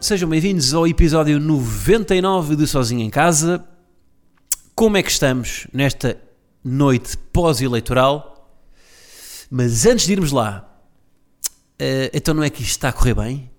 Sejam 0.00 0.28
bem-vindos 0.28 0.72
ao 0.74 0.86
episódio 0.86 1.40
99 1.40 2.54
de 2.54 2.68
Sozinho 2.68 3.00
em 3.00 3.10
Casa. 3.10 3.66
Como 4.72 4.96
é 4.96 5.02
que 5.02 5.10
estamos 5.10 5.66
nesta 5.72 6.16
noite 6.62 7.18
pós-eleitoral? 7.32 8.48
Mas 9.50 9.84
antes 9.86 10.06
de 10.06 10.12
irmos 10.12 10.30
lá, 10.30 10.80
eh, 11.80 12.12
então 12.14 12.32
não 12.32 12.44
é 12.44 12.48
que 12.48 12.62
isto 12.62 12.70
está 12.70 12.90
a 12.90 12.92
correr 12.92 13.14
bem? 13.14 13.50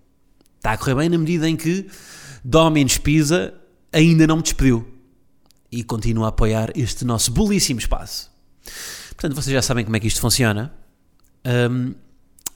Está 0.56 0.72
a 0.72 0.78
correr 0.78 0.96
bem 0.96 1.10
na 1.10 1.18
medida 1.18 1.48
em 1.48 1.58
que 1.58 1.90
Domingos 2.42 2.98
Pisa 2.98 3.54
ainda 3.92 4.26
não 4.26 4.38
me 4.38 4.42
despediu 4.42 4.88
e 5.70 5.84
continua 5.84 6.28
a 6.28 6.30
apoiar 6.30 6.72
este 6.74 7.04
nosso 7.04 7.32
belíssimo 7.34 7.82
espaço. 7.82 8.32
Portanto, 9.10 9.36
vocês 9.36 9.54
já 9.54 9.62
sabem 9.62 9.84
como 9.84 9.98
é 9.98 10.00
que 10.00 10.08
isto 10.08 10.22
funciona. 10.22 10.74
Hum, 11.70 11.94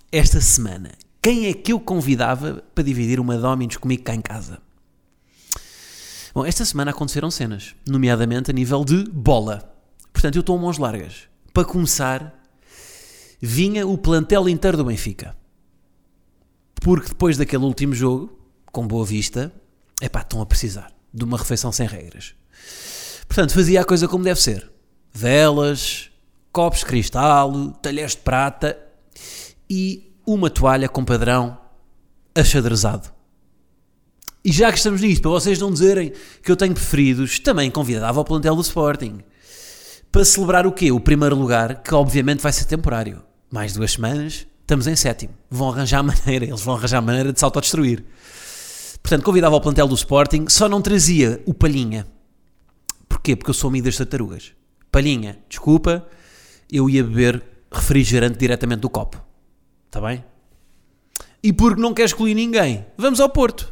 esta 0.09 0.40
semana, 0.40 0.91
quem 1.23 1.48
é 1.48 1.54
que 1.54 1.72
eu 1.72 1.80
convidava 1.80 2.62
para 2.76 2.84
dividir 2.84 3.18
uma 3.18 3.38
Dominos 3.38 3.77
comigo 3.77 4.04
cá 4.04 4.13
em 4.13 4.20
casa? 4.20 4.59
Bom, 6.35 6.46
esta 6.46 6.65
semana 6.65 6.91
aconteceram 6.91 7.32
cenas, 7.32 7.74
nomeadamente 7.88 8.52
a 8.52 8.54
nível 8.54 8.84
de 8.84 9.05
bola. 9.05 9.74
Portanto, 10.12 10.35
eu 10.35 10.41
estou 10.41 10.57
a 10.57 10.62
mãos 10.62 10.77
largas. 10.77 11.30
Para 11.54 11.63
começar, 11.63 12.43
vinha 13.40 13.88
o 13.88 13.98
plantel 13.98 14.49
inteiro 14.49 14.76
do 14.76 14.84
Benfica. 14.84 15.34
Porque 16.82 17.07
depois 17.07 17.37
daquele 17.37 17.63
último 17.63 17.93
jogo, 17.93 18.37
com 18.65 18.85
Boa 18.85 19.05
Vista, 19.05 19.54
epá, 20.02 20.20
estão 20.20 20.41
a 20.41 20.46
precisar 20.46 20.91
de 21.13 21.24
uma 21.24 21.37
refeição 21.37 21.71
sem 21.71 21.87
regras. 21.87 22.35
Portanto, 23.30 23.54
fazia 23.54 23.80
a 23.80 23.85
coisa 23.85 24.10
como 24.10 24.26
deve 24.26 24.41
ser. 24.41 24.70
Velas, 25.13 26.12
copos 26.52 26.80
de 26.80 26.85
cristal, 26.85 27.71
talheres 27.82 28.12
de 28.12 28.18
prata 28.18 28.77
e 29.70 30.12
uma 30.26 30.49
toalha 30.49 30.88
com 30.88 31.04
padrão 31.04 31.57
achadrezado. 32.35 33.12
E 34.46 34.52
já 34.52 34.71
que 34.71 34.77
estamos 34.77 34.99
nisto, 34.99 35.21
para 35.21 35.32
vocês 35.32 35.60
não 35.60 35.71
dizerem 35.71 36.12
que 36.41 36.52
eu 36.52 36.55
tenho 36.55 36.74
preferidos, 36.74 37.40
também 37.40 37.71
convidava 37.71 38.20
ao 38.20 38.26
plantel 38.26 38.55
do 38.55 38.62
Sporting. 38.62 39.20
Para 40.12 40.26
celebrar 40.26 40.68
o 40.68 40.71
quê? 40.71 40.91
O 40.91 40.99
primeiro 40.99 41.35
lugar, 41.35 41.82
que 41.82 41.93
obviamente 41.96 42.41
vai 42.41 42.52
ser 42.52 42.65
temporário. 42.65 43.24
Mais 43.49 43.74
duas 43.74 43.93
semanas, 43.93 44.46
estamos 44.62 44.85
em 44.85 44.96
sétimo. 44.96 45.34
Vão 45.49 45.70
arranjar 45.70 46.04
maneira, 46.04 46.46
eles 46.46 46.62
vão 46.62 46.76
arranjar 46.76 47.02
maneira 47.02 47.32
de 47.32 47.40
se 47.40 47.46
autodestruir. 47.46 48.04
Portanto, 49.02 49.24
convidava 49.24 49.55
ao 49.55 49.62
plantel 49.62 49.87
do 49.87 49.96
Sporting, 49.96 50.46
só 50.49 50.68
não 50.68 50.82
trazia 50.82 51.41
o 51.46 51.54
Palhinha. 51.54 52.05
Porquê? 53.08 53.35
Porque 53.35 53.49
eu 53.49 53.54
sou 53.54 53.70
amigo 53.70 53.85
das 53.85 53.98
tartarugas. 53.98 54.54
Palhinha, 54.91 55.40
desculpa, 55.48 56.05
eu 56.71 56.90
ia 56.90 57.04
beber 57.04 57.43
refrigerante 57.71 58.37
diretamente 58.37 58.82
do 58.82 58.90
copo. 58.90 59.24
Está 59.94 60.02
bem? 60.02 60.26
E 61.44 61.54
porque 61.54 61.80
não 61.80 61.94
quer 61.94 62.05
excluir 62.05 62.34
ninguém, 62.34 62.84
vamos 62.98 63.20
ao 63.20 63.30
Porto. 63.30 63.72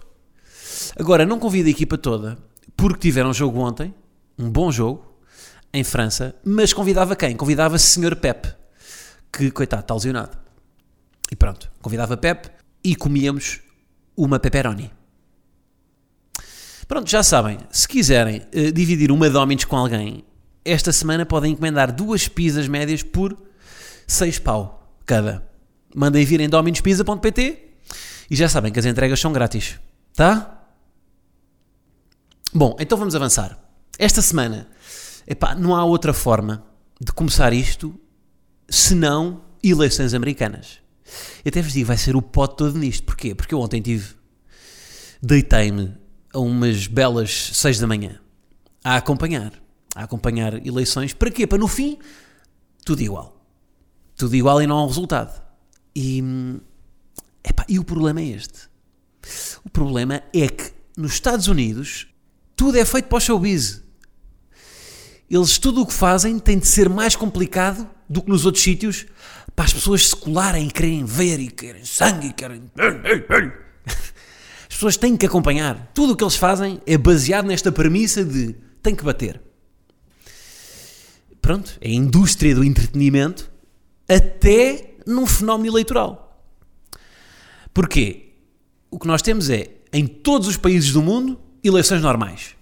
Agora, 0.95 1.25
não 1.25 1.39
convido 1.39 1.67
a 1.67 1.71
equipa 1.71 1.97
toda, 1.97 2.37
porque 2.77 2.99
tiveram 2.99 3.33
jogo 3.33 3.59
ontem, 3.59 3.91
um 4.37 4.47
bom 4.47 4.71
jogo, 4.71 5.17
em 5.73 5.83
França, 5.83 6.35
mas 6.45 6.73
convidava 6.73 7.15
quem? 7.15 7.35
Convidava 7.35 7.79
Sr. 7.79 8.15
Pep, 8.15 8.53
que, 9.33 9.49
coitado, 9.49 9.81
está 9.81 9.95
lesionado. 9.95 10.37
E 11.31 11.35
pronto, 11.35 11.71
convidava 11.81 12.15
Pep 12.15 12.51
e 12.83 12.95
comíamos 12.95 13.59
uma 14.15 14.37
pepperoni. 14.37 14.91
Pronto, 16.87 17.09
já 17.09 17.23
sabem, 17.23 17.57
se 17.71 17.87
quiserem 17.87 18.43
uh, 18.53 18.71
dividir 18.71 19.11
uma 19.11 19.27
Domino's 19.27 19.65
com 19.65 19.75
alguém, 19.75 20.23
esta 20.63 20.93
semana 20.93 21.25
podem 21.25 21.53
encomendar 21.53 21.91
duas 21.91 22.27
pizzas 22.27 22.67
médias 22.67 23.01
por 23.01 23.35
6 24.05 24.37
pau 24.37 24.95
cada. 25.03 25.49
Mandem 25.95 26.25
vir 26.25 26.41
em 26.41 26.49
dominospizza.pt 26.49 27.69
e 28.29 28.35
já 28.35 28.47
sabem 28.47 28.71
que 28.71 28.79
as 28.79 28.85
entregas 28.85 29.19
são 29.19 29.33
grátis, 29.33 29.79
tá? 30.13 30.65
Bom, 32.53 32.75
então 32.79 32.97
vamos 32.97 33.15
avançar. 33.15 33.57
Esta 33.97 34.21
semana, 34.21 34.67
epá, 35.27 35.55
não 35.55 35.75
há 35.75 35.83
outra 35.83 36.13
forma 36.13 36.65
de 36.99 37.11
começar 37.11 37.53
isto 37.53 37.99
senão 38.69 39.41
eleições 39.63 40.13
americanas. 40.13 40.79
Eu 41.43 41.49
até 41.49 41.61
vos 41.61 41.73
digo, 41.73 41.87
vai 41.87 41.97
ser 41.97 42.15
o 42.15 42.21
pote 42.21 42.57
todo 42.57 42.77
nisto. 42.77 43.03
Porquê? 43.03 43.35
Porque 43.35 43.53
eu 43.53 43.59
ontem 43.59 43.81
tive, 43.81 44.15
deitei-me 45.21 45.97
a 46.33 46.39
umas 46.39 46.87
belas 46.87 47.51
6 47.53 47.79
da 47.79 47.87
manhã 47.87 48.19
a 48.83 48.95
acompanhar, 48.95 49.53
a 49.95 50.03
acompanhar 50.03 50.65
eleições. 50.65 51.13
Para 51.13 51.29
quê? 51.29 51.45
Para 51.45 51.57
no 51.57 51.67
fim, 51.67 51.97
tudo 52.85 53.01
igual. 53.01 53.37
Tudo 54.15 54.35
igual 54.35 54.61
e 54.61 54.67
não 54.67 54.77
há 54.77 54.83
um 54.83 54.87
resultado. 54.87 55.41
E, 55.95 56.23
epá, 57.43 57.65
e 57.67 57.79
o 57.79 57.83
problema 57.83 58.21
é 58.21 58.25
este. 58.25 58.69
O 59.63 59.69
problema 59.69 60.23
é 60.33 60.47
que 60.47 60.71
nos 60.97 61.13
Estados 61.13 61.47
Unidos 61.47 62.07
tudo 62.55 62.77
é 62.77 62.85
feito 62.85 63.07
para 63.07 63.17
o 63.17 63.21
showbiz. 63.21 63.81
Eles 65.29 65.57
tudo 65.57 65.81
o 65.81 65.85
que 65.85 65.93
fazem 65.93 66.37
tem 66.39 66.59
de 66.59 66.67
ser 66.67 66.89
mais 66.89 67.15
complicado 67.15 67.89
do 68.09 68.21
que 68.21 68.29
nos 68.29 68.45
outros 68.45 68.63
sítios 68.63 69.05
para 69.55 69.65
as 69.65 69.73
pessoas 69.73 70.09
se 70.09 70.15
colarem 70.15 70.67
e 70.67 70.71
querem 70.71 71.05
ver 71.05 71.39
e 71.39 71.49
querem 71.49 71.85
sangue 71.85 72.27
e 72.27 72.33
querem. 72.33 72.63
As 73.85 74.75
pessoas 74.75 74.97
têm 74.97 75.15
que 75.15 75.25
acompanhar. 75.25 75.91
Tudo 75.93 76.13
o 76.13 76.15
que 76.15 76.23
eles 76.23 76.35
fazem 76.35 76.81
é 76.85 76.97
baseado 76.97 77.45
nesta 77.45 77.71
premissa 77.71 78.23
de 78.25 78.55
tem 78.81 78.95
que 78.95 79.03
bater. 79.03 79.41
Pronto, 81.41 81.77
é 81.81 81.87
a 81.89 81.93
indústria 81.93 82.53
do 82.53 82.63
entretenimento 82.63 83.51
até 84.07 84.90
num 85.11 85.25
fenómeno 85.25 85.71
eleitoral. 85.71 86.43
Porquê? 87.73 88.33
O 88.89 88.99
que 88.99 89.07
nós 89.07 89.21
temos 89.21 89.49
é, 89.49 89.69
em 89.93 90.05
todos 90.05 90.47
os 90.47 90.57
países 90.57 90.91
do 90.91 91.01
mundo, 91.01 91.39
eleições 91.63 92.01
normais. 92.01 92.55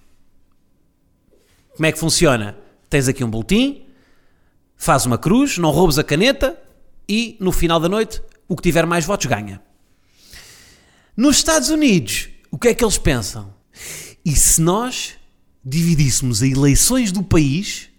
Como 1.75 1.85
é 1.85 1.91
que 1.91 1.99
funciona? 1.99 2.57
Tens 2.89 3.07
aqui 3.07 3.23
um 3.23 3.29
boletim, 3.29 3.85
faz 4.75 5.05
uma 5.05 5.17
cruz, 5.17 5.57
não 5.57 5.71
roubes 5.71 5.97
a 5.97 6.03
caneta 6.03 6.57
e 7.07 7.37
no 7.39 7.51
final 7.51 7.79
da 7.79 7.89
noite 7.89 8.21
o 8.47 8.55
que 8.55 8.63
tiver 8.63 8.85
mais 8.85 9.05
votos 9.05 9.25
ganha. 9.27 9.61
Nos 11.15 11.37
Estados 11.37 11.69
Unidos, 11.69 12.29
o 12.51 12.57
que 12.57 12.69
é 12.69 12.73
que 12.73 12.83
eles 12.83 12.97
pensam? 12.97 13.53
E 14.25 14.35
se 14.35 14.61
nós 14.61 15.15
dividíssemos 15.63 16.41
as 16.41 16.49
eleições 16.49 17.11
do 17.11 17.23
país 17.23 17.89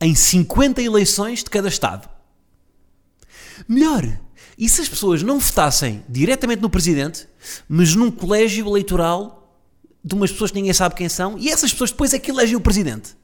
em 0.00 0.14
50 0.14 0.82
eleições 0.82 1.42
de 1.42 1.50
cada 1.50 1.68
Estado? 1.68 2.08
Melhor, 3.66 4.18
e 4.56 4.68
se 4.68 4.80
as 4.80 4.88
pessoas 4.88 5.22
não 5.22 5.38
votassem 5.38 6.04
diretamente 6.08 6.62
no 6.62 6.70
presidente, 6.70 7.28
mas 7.68 7.94
num 7.94 8.10
colégio 8.10 8.66
eleitoral 8.66 9.56
de 10.04 10.14
umas 10.14 10.30
pessoas 10.30 10.50
que 10.50 10.56
ninguém 10.56 10.72
sabe 10.72 10.94
quem 10.94 11.08
são, 11.08 11.38
e 11.38 11.48
essas 11.48 11.72
pessoas 11.72 11.90
depois 11.90 12.12
é 12.12 12.18
que 12.18 12.30
elegem 12.30 12.56
o 12.56 12.60
presidente? 12.60 13.16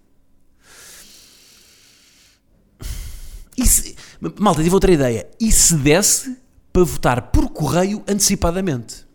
E 3.56 3.66
se, 3.66 3.96
malta, 4.38 4.62
tive 4.62 4.74
outra 4.74 4.92
ideia. 4.92 5.28
E 5.40 5.50
se 5.52 5.74
desse 5.76 6.36
para 6.72 6.84
votar 6.84 7.22
por 7.30 7.48
correio 7.50 8.02
antecipadamente? 8.08 9.06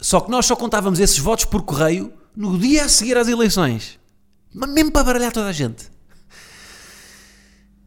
Só 0.00 0.20
que 0.20 0.30
nós 0.30 0.46
só 0.46 0.56
contávamos 0.56 0.98
esses 0.98 1.18
votos 1.18 1.44
por 1.44 1.62
correio 1.62 2.12
no 2.34 2.58
dia 2.58 2.84
a 2.84 2.88
seguir 2.88 3.16
às 3.16 3.28
eleições. 3.28 3.98
Mas 4.52 4.70
mesmo 4.70 4.90
para 4.90 5.04
baralhar 5.04 5.32
toda 5.32 5.46
a 5.46 5.52
gente. 5.52 5.90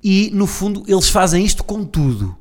E, 0.03 0.29
no 0.33 0.45
fundo, 0.45 0.83
eles 0.87 1.09
fazem 1.09 1.43
isto 1.43 1.63
com 1.63 1.83
tudo. 1.83 2.37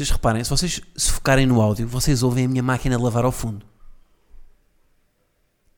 Vocês 0.00 0.08
reparem, 0.08 0.42
se 0.42 0.48
vocês 0.48 0.80
se 0.96 1.12
focarem 1.12 1.44
no 1.44 1.60
áudio, 1.60 1.86
vocês 1.86 2.22
ouvem 2.22 2.46
a 2.46 2.48
minha 2.48 2.62
máquina 2.62 2.98
lavar 2.98 3.26
ao 3.26 3.30
fundo. 3.30 3.66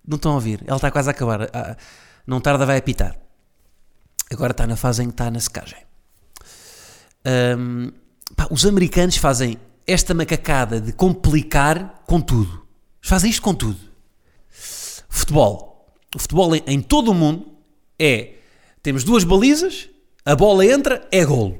Não 0.07 0.15
estão 0.15 0.31
a 0.31 0.35
ouvir? 0.37 0.63
Ela 0.65 0.77
está 0.77 0.93
quase 0.93 1.09
a 1.09 1.11
acabar. 1.11 1.51
Não 2.25 2.41
tarda, 2.41 2.65
vai 2.65 2.77
apitar. 2.77 3.19
Agora 4.31 4.53
está 4.53 4.65
na 4.65 4.77
fase 4.77 5.03
em 5.03 5.07
que 5.07 5.15
está 5.15 5.29
na 5.29 5.41
secagem. 5.41 5.81
Um, 7.59 7.91
pá, 8.37 8.47
os 8.49 8.65
americanos 8.65 9.17
fazem 9.17 9.59
esta 9.89 10.15
macacada 10.15 10.81
de 10.81 10.93
complicar 10.93 12.05
com 12.07 12.21
tudo. 12.21 12.65
Fazem 13.01 13.29
isto 13.29 13.43
com 13.43 13.53
tudo. 13.57 13.81
Futebol. 15.09 15.93
O 16.15 16.19
futebol 16.21 16.55
em, 16.55 16.63
em 16.69 16.81
todo 16.81 17.11
o 17.11 17.15
mundo 17.15 17.57
é: 17.99 18.35
temos 18.85 19.03
duas 19.03 19.25
balizas, 19.25 19.89
a 20.25 20.37
bola 20.37 20.65
entra, 20.65 21.09
é 21.11 21.25
golo. 21.25 21.59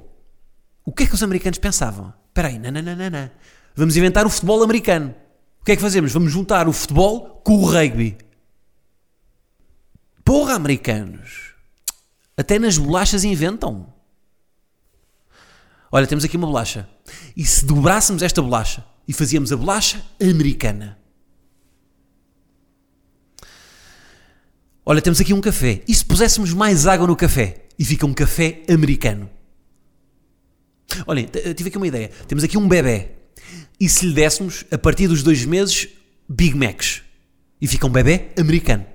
O 0.85 0.93
que 0.93 1.03
é 1.03 1.07
que 1.09 1.15
os 1.15 1.25
americanos 1.25 1.59
pensavam? 1.59 2.22
Espera 2.33 2.49
aí, 2.49 2.59
não. 2.59 3.31
Vamos 3.77 3.95
inventar 3.95 4.25
o 4.25 4.31
futebol 4.31 4.63
americano. 4.63 5.15
O 5.61 5.65
que 5.67 5.73
é 5.73 5.77
que 5.77 5.83
fazemos? 5.83 6.13
Vamos 6.13 6.33
juntar 6.33 6.67
o 6.67 6.73
futebol 6.73 7.43
com 7.45 7.57
o 7.59 7.65
rugby. 7.67 8.17
Porra, 10.25 10.55
americanos! 10.55 11.53
Até 12.35 12.59
nas 12.59 12.79
bolachas 12.79 13.23
inventam. 13.23 13.93
Olha, 15.91 16.07
temos 16.07 16.25
aqui 16.25 16.39
uma 16.39 16.47
bolacha. 16.47 16.89
E 17.37 17.45
se 17.45 17.67
dobrássemos 17.67 18.23
esta 18.23 18.41
bolacha 18.41 18.83
e 19.07 19.13
fazíamos 19.13 19.53
a 19.53 19.57
bolacha 19.59 20.03
americana? 20.19 20.99
Olha, 24.87 25.03
temos 25.03 25.21
aqui 25.21 25.35
um 25.35 25.41
café. 25.43 25.83
E 25.87 25.95
se 25.95 26.03
puséssemos 26.03 26.55
mais 26.55 26.87
água 26.87 27.07
no 27.07 27.15
café? 27.15 27.67
E 27.79 27.85
fica 27.85 28.07
um 28.07 28.15
café 28.15 28.63
americano. 28.71 29.29
Olhem, 31.07 31.29
tive 31.57 31.69
aqui 31.69 31.77
uma 31.77 31.87
ideia. 31.87 32.11
Temos 32.27 32.45
aqui 32.45 32.57
um 32.59 32.69
bebê. 32.69 33.11
E 33.79 33.89
se 33.89 34.07
lhe 34.07 34.15
dessemos, 34.15 34.65
a 34.71 34.79
partir 34.79 35.09
dos 35.09 35.23
dois 35.23 35.45
meses, 35.45 35.89
Big 36.29 36.55
Macs? 36.57 37.03
E 37.61 37.67
fica 37.67 37.87
um 37.87 37.91
bebê 37.91 38.31
americano. 38.39 38.87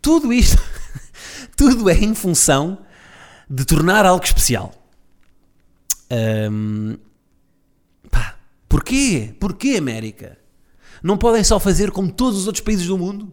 Tudo 0.00 0.32
isto, 0.32 0.62
tudo 1.56 1.88
é 1.90 1.94
em 1.94 2.14
função 2.14 2.78
de 3.48 3.64
tornar 3.64 4.06
algo 4.06 4.24
especial. 4.24 4.74
Ahm, 6.10 6.96
pá, 8.10 8.38
porquê? 8.68 9.34
Porquê, 9.38 9.76
América? 9.76 10.38
Não 11.02 11.16
podem 11.16 11.44
só 11.44 11.60
fazer 11.60 11.90
como 11.90 12.10
todos 12.10 12.40
os 12.40 12.46
outros 12.46 12.64
países 12.64 12.86
do 12.86 12.96
mundo? 12.96 13.32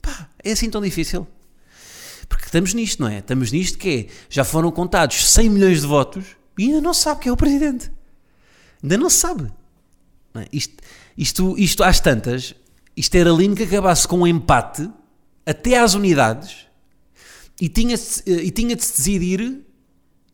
Pá, 0.00 0.28
é 0.42 0.52
assim 0.52 0.70
tão 0.70 0.80
difícil? 0.80 1.26
Estamos 2.50 2.74
nisto, 2.74 3.00
não 3.00 3.08
é? 3.08 3.18
Estamos 3.18 3.52
nisto 3.52 3.78
que 3.78 4.08
é, 4.10 4.12
já 4.28 4.42
foram 4.42 4.72
contados 4.72 5.30
100 5.30 5.50
milhões 5.50 5.82
de 5.82 5.86
votos 5.86 6.24
e 6.58 6.64
ainda 6.64 6.80
não 6.80 6.92
sabe 6.92 7.20
quem 7.20 7.30
é 7.30 7.32
o 7.32 7.36
presidente. 7.36 7.92
Ainda 8.82 8.98
não 8.98 9.08
sabe. 9.08 9.52
Não 10.34 10.42
é? 10.42 10.46
Isto, 10.52 10.74
isto, 11.16 11.54
isto 11.56 11.84
às 11.84 12.00
tantas, 12.00 12.52
isto 12.96 13.14
era 13.14 13.30
lindo 13.30 13.54
que 13.54 13.62
acabasse 13.62 14.08
com 14.08 14.18
um 14.18 14.26
empate 14.26 14.90
até 15.46 15.78
às 15.78 15.94
unidades 15.94 16.66
e 17.60 17.68
tinha, 17.68 17.94
e 18.26 18.50
tinha 18.50 18.74
de 18.74 18.84
se 18.84 18.96
decidir 18.96 19.60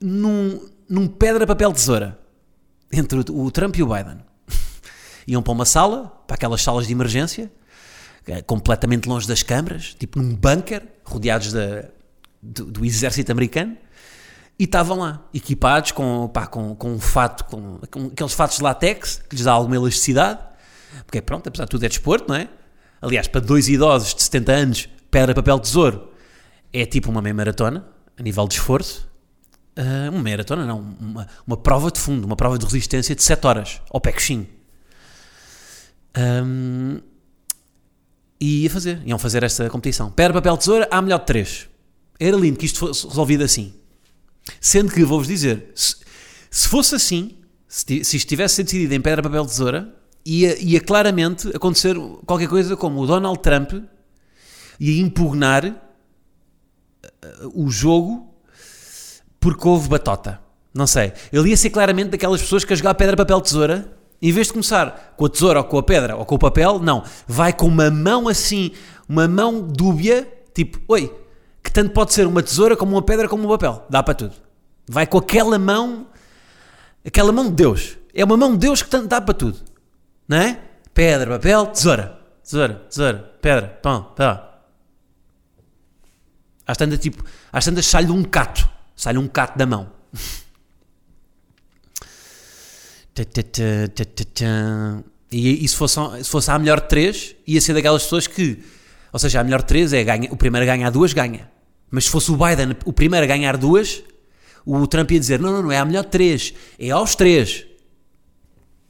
num, 0.01 0.67
num 0.89 1.07
pedra, 1.07 1.47
papel, 1.47 1.71
tesoura 1.71 2.19
entre 2.91 3.19
o, 3.31 3.41
o 3.45 3.51
Trump 3.51 3.77
e 3.77 3.83
o 3.83 3.87
Biden. 3.89 4.21
Iam 5.29 5.43
para 5.43 5.53
uma 5.53 5.67
sala, 5.67 6.07
para 6.27 6.37
aquelas 6.37 6.63
salas 6.63 6.87
de 6.87 6.95
emergência, 6.95 7.53
eh, 8.27 8.41
completamente 8.41 9.07
longe 9.07 9.29
das 9.29 9.43
câmaras, 9.43 9.95
tipo 9.99 10.19
num 10.19 10.35
bunker, 10.35 10.83
rodeados 11.05 11.53
da- 11.53 11.95
do, 12.43 12.67
do 12.67 12.85
exército 12.85 13.31
americano, 13.33 13.77
e 14.59 14.65
estavam 14.65 14.99
lá, 14.99 15.23
equipados 15.35 15.93
com, 15.93 16.29
pá, 16.29 16.47
com, 16.47 16.75
com 16.75 16.93
um 16.93 16.99
fato, 16.99 17.45
com, 17.45 17.79
com 17.91 18.07
aqueles 18.07 18.33
fatos 18.33 18.57
de 18.57 18.63
látex, 18.63 19.23
que 19.29 19.37
lhes 19.37 19.45
dá 19.45 19.53
alguma 19.53 19.77
elasticidade, 19.77 20.41
porque 21.07 21.21
pronto, 21.21 21.47
apesar 21.49 21.65
de 21.65 21.71
tudo 21.71 21.85
é 21.85 21.89
desporto, 21.89 22.29
não 22.29 22.37
é? 22.37 22.49
Aliás, 23.03 23.29
para 23.29 23.41
dois 23.41 23.69
idosos 23.69 24.15
de 24.15 24.23
70 24.23 24.53
anos, 24.53 24.89
pedra, 25.11 25.35
papel, 25.35 25.59
tesouro, 25.59 26.11
é 26.73 26.87
tipo 26.87 27.11
uma 27.11 27.21
meia 27.21 27.35
maratona, 27.35 27.87
a 28.17 28.23
nível 28.23 28.49
de 28.49 28.55
esforço. 28.55 29.07
Ah, 29.77 30.09
uma 30.11 30.23
maratona, 30.23 30.65
não, 30.65 30.81
uma, 30.99 31.27
uma 31.47 31.57
prova 31.57 31.91
de 31.91 32.01
fundo, 32.01 32.25
uma 32.25 32.37
prova 32.37 32.59
de 32.59 32.65
resistência 32.65 33.15
de 33.15 33.23
7 33.23 33.47
horas, 33.47 33.83
ao 33.91 34.01
pé. 34.01 34.15
Ahm, 36.15 37.01
e 38.41 38.63
ia 38.63 38.71
fazer, 38.71 39.03
iam 39.05 39.19
fazer 39.19 39.43
esta 39.43 39.69
competição. 39.69 40.11
Pedra, 40.11 40.35
papel, 40.35 40.57
tesoura, 40.57 40.89
há 40.91 41.03
melhor 41.03 41.19
de 41.21 41.27
3. 41.27 41.69
Era 42.19 42.37
lindo 42.37 42.59
que 42.59 42.67
isto 42.67 42.79
fosse 42.79 43.07
resolvido 43.07 43.45
assim. 43.45 43.75
Sendo 44.61 44.93
que, 44.93 45.05
vou-vos 45.05 45.27
dizer, 45.27 45.71
se, 45.75 45.97
se 46.51 46.69
fosse 46.69 46.95
assim, 46.95 47.37
se, 47.69 48.01
isto 48.01 48.29
tivesse 48.29 48.57
sido 48.57 48.67
decidido 48.67 48.95
em 48.95 49.01
pedra, 49.01 49.23
papel, 49.23 49.45
tesoura, 49.45 49.95
ia, 50.25 50.59
ia 50.63 50.81
claramente 50.81 51.49
acontecer 51.55 51.97
qualquer 52.25 52.49
coisa 52.49 52.77
como 52.77 53.01
o 53.01 53.07
Donald 53.07 53.41
Trump 53.41 53.73
ia 54.79 55.01
impugnar 55.01 55.65
eh, 55.65 55.77
o 57.55 57.71
jogo 57.71 58.35
porque 59.39 59.67
houve 59.67 59.89
batota. 59.89 60.41
Não 60.75 60.87
sei. 60.87 61.13
Ele 61.33 61.51
ia 61.51 61.57
ser 61.57 61.71
claramente 61.71 62.11
daquelas 62.11 62.43
pessoas 62.43 62.65
que 62.65 62.73
a 62.73 62.77
jogar 62.77 62.95
pedra, 62.95 63.17
papel, 63.17 63.41
tesoura, 63.41 63.97
em 64.21 64.33
vez 64.33 64.49
de 64.49 64.53
começar 64.53 65.15
com 65.17 65.27
a 65.27 65.29
tesoura 65.29 65.61
ou 65.61 65.65
com 65.65 65.79
a 65.79 65.83
pedra 65.83 66.17
ou 66.17 66.25
com 66.25 66.35
o 66.35 66.39
papel, 66.39 66.79
não. 66.79 67.03
Vai 67.27 67.53
com 67.53 67.67
uma 67.67 67.91
mão 67.91 68.29
assim, 68.29 68.73
uma 69.09 69.29
mão 69.29 69.63
dúbia, 69.63 70.29
tipo, 70.55 70.81
oi, 70.89 71.15
tanto 71.77 71.91
pode 71.91 72.15
ser 72.15 72.27
uma 72.27 72.43
tesoura 72.43 72.75
como 72.75 72.93
uma 72.93 73.03
pedra 73.03 73.29
como 73.29 73.45
um 73.45 73.49
papel. 73.49 73.85
Dá 73.91 74.03
para 74.03 74.15
tudo. 74.15 74.33
Vai 74.89 75.07
com 75.07 75.19
aquela 75.19 75.59
mão, 75.59 76.07
aquela 77.05 77.31
mão 77.31 77.51
de 77.51 77.53
Deus. 77.53 77.99
É 78.15 78.25
uma 78.25 78.35
mão 78.35 78.53
de 78.53 78.59
Deus 78.61 78.81
que 78.81 78.89
tanto 78.89 79.09
dá 79.09 79.21
para 79.21 79.35
tudo. 79.35 79.59
Não 80.27 80.39
é? 80.39 80.59
Pedra, 80.95 81.33
papel, 81.33 81.67
tesoura. 81.67 82.19
Tesoura, 82.43 82.75
tesoura, 82.89 83.19
pedra, 83.43 83.69
pão, 83.83 84.05
pá. 84.17 84.59
Às 86.67 86.79
tantas, 86.79 86.99
tipo, 86.99 87.23
às 87.53 87.63
tantas 87.63 87.85
sai-lhe 87.85 88.11
um 88.11 88.25
cato. 88.25 88.67
Sai-lhe 88.95 89.19
um 89.19 89.29
cato 89.29 89.59
da 89.59 89.67
mão. 89.67 89.93
E, 95.33 95.65
e 95.65 95.69
se, 95.69 95.75
fosse, 95.75 95.99
se 96.23 96.31
fosse 96.31 96.51
a 96.51 96.59
melhor 96.59 96.83
de 96.83 96.89
três, 96.89 97.35
ia 97.47 97.61
ser 97.61 97.73
daquelas 97.73 98.03
pessoas 98.03 98.27
que, 98.27 98.63
ou 99.11 99.19
seja, 99.19 99.41
a 99.41 99.45
melhor 99.45 99.61
de 99.63 99.67
três 99.67 99.93
é 99.95 100.05
ganha, 100.05 100.31
o 100.31 100.37
primeiro 100.37 100.71
a 100.71 100.77
ganhar 100.77 100.91
duas, 100.91 101.15
ganha. 101.15 101.51
Mas 101.91 102.05
se 102.05 102.11
fosse 102.11 102.31
o 102.31 102.37
Biden 102.37 102.77
o 102.85 102.93
primeiro 102.93 103.25
a 103.25 103.29
ganhar 103.29 103.57
duas, 103.57 104.03
o 104.65 104.87
Trump 104.87 105.11
ia 105.13 105.21
dizer: 105.21 105.41
não, 105.41 105.53
não, 105.53 105.63
não 105.63 105.73
é 105.73 105.79
a 105.79 105.85
melhor 105.85 106.05
de 106.05 106.11
três, 106.11 106.53
é 106.79 106.91
aos 106.91 107.15
três. 107.15 107.67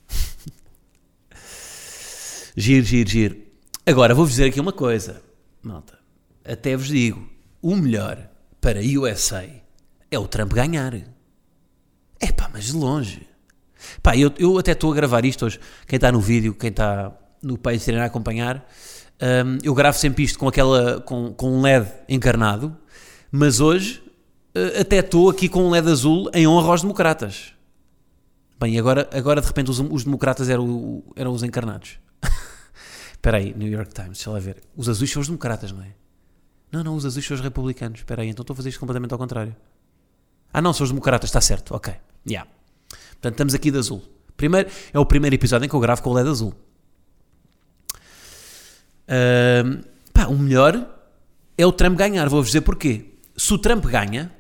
Giro, 2.57 2.87
giro, 2.87 3.11
giro. 3.11 3.37
Agora 3.85 4.15
vou-vos 4.15 4.33
dizer 4.33 4.47
aqui 4.47 4.59
uma 4.59 4.73
coisa, 4.73 5.23
malta. 5.63 5.99
Até 6.45 6.77
vos 6.77 6.89
digo: 6.89 7.29
o 7.61 7.77
melhor 7.77 8.31
para 8.61 8.81
a 8.81 8.83
USA 8.83 9.45
é 10.11 10.19
o 10.19 10.27
Trump 10.27 10.53
ganhar. 10.53 10.95
É 12.19 12.33
pá, 12.33 12.51
mas 12.53 12.67
de 12.67 12.73
longe. 12.73 13.29
Pá, 14.03 14.17
eu, 14.17 14.33
eu 14.39 14.59
até 14.59 14.73
estou 14.73 14.91
a 14.91 14.95
gravar 14.95 15.25
isto 15.25 15.45
hoje. 15.45 15.61
Quem 15.87 15.97
está 15.97 16.11
no 16.11 16.21
vídeo, 16.21 16.55
quem 16.55 16.71
está 16.71 17.13
no 17.43 17.59
Patreon 17.59 18.01
a 18.01 18.07
acompanhar, 18.07 18.67
hum, 19.21 19.59
eu 19.63 19.75
gravo 19.75 19.99
sempre 19.99 20.25
isto 20.25 20.39
com 20.39 20.49
aquela 20.49 21.01
com, 21.01 21.33
com 21.33 21.59
um 21.59 21.63
LED 21.63 21.91
encarnado, 22.09 22.77
mas 23.31 23.61
hoje 23.61 24.03
eh, 24.55 24.81
até 24.81 24.99
estou 24.99 25.29
aqui 25.29 25.49
com 25.49 25.65
um 25.65 25.71
LED 25.71 25.91
azul 25.91 26.31
em 26.33 26.47
honra 26.47 26.71
aos 26.71 26.81
democratas. 26.81 27.53
Bem, 28.59 28.79
agora, 28.79 29.09
agora 29.13 29.41
de 29.41 29.47
repente 29.47 29.71
os, 29.71 29.79
os 29.79 30.05
democratas 30.05 30.49
eram, 30.49 31.03
eram 31.15 31.33
os 31.33 31.43
encarnados. 31.43 31.99
Espera 33.13 33.37
aí, 33.37 33.55
New 33.55 33.69
York 33.69 33.93
Times, 33.93 34.17
deixa 34.17 34.31
lá 34.31 34.39
ver. 34.39 34.63
Os 34.75 34.89
azuis 34.89 35.11
são 35.11 35.21
os 35.21 35.29
democratas, 35.29 35.73
não 35.73 35.83
é? 35.83 35.95
Não, 36.73 36.83
não, 36.83 36.97
os 36.97 37.05
azuis 37.05 37.27
são 37.27 37.35
os 37.35 37.43
republicanos. 37.43 38.01
Espera 38.01 38.23
aí, 38.23 38.29
então 38.29 38.43
estou 38.43 38.55
a 38.55 38.57
fazer 38.57 38.71
isto 38.71 38.81
completamente 38.81 39.13
ao 39.13 39.19
contrário. 39.19 39.55
Ah, 40.53 40.63
não, 40.63 40.73
são 40.73 40.85
os 40.85 40.91
democratas, 40.91 41.29
está 41.29 41.41
certo, 41.41 41.75
ok. 41.75 41.95
Yeah. 42.27 42.51
Portanto, 43.11 43.35
estamos 43.35 43.55
aqui 43.55 43.71
de 43.71 43.79
azul. 43.79 44.03
Primeiro, 44.37 44.71
é 44.93 44.99
o 44.99 45.05
primeiro 45.05 45.35
episódio 45.35 45.67
em 45.67 45.69
que 45.69 45.75
eu 45.75 45.81
gravo 45.81 46.03
com 46.03 46.11
o 46.11 46.15
LED 46.15 46.31
azul. 46.31 46.55
Pá, 50.13 50.27
o 50.27 50.39
melhor 50.39 50.87
é 51.57 51.65
o 51.67 51.73
Trump 51.73 51.97
ganhar. 51.97 52.29
Vou-vos 52.29 52.49
dizer 52.49 52.63
porquê. 52.63 53.13
Se 53.37 53.53
o 53.53 53.59
Trump 53.59 53.85
ganha, 53.85 54.33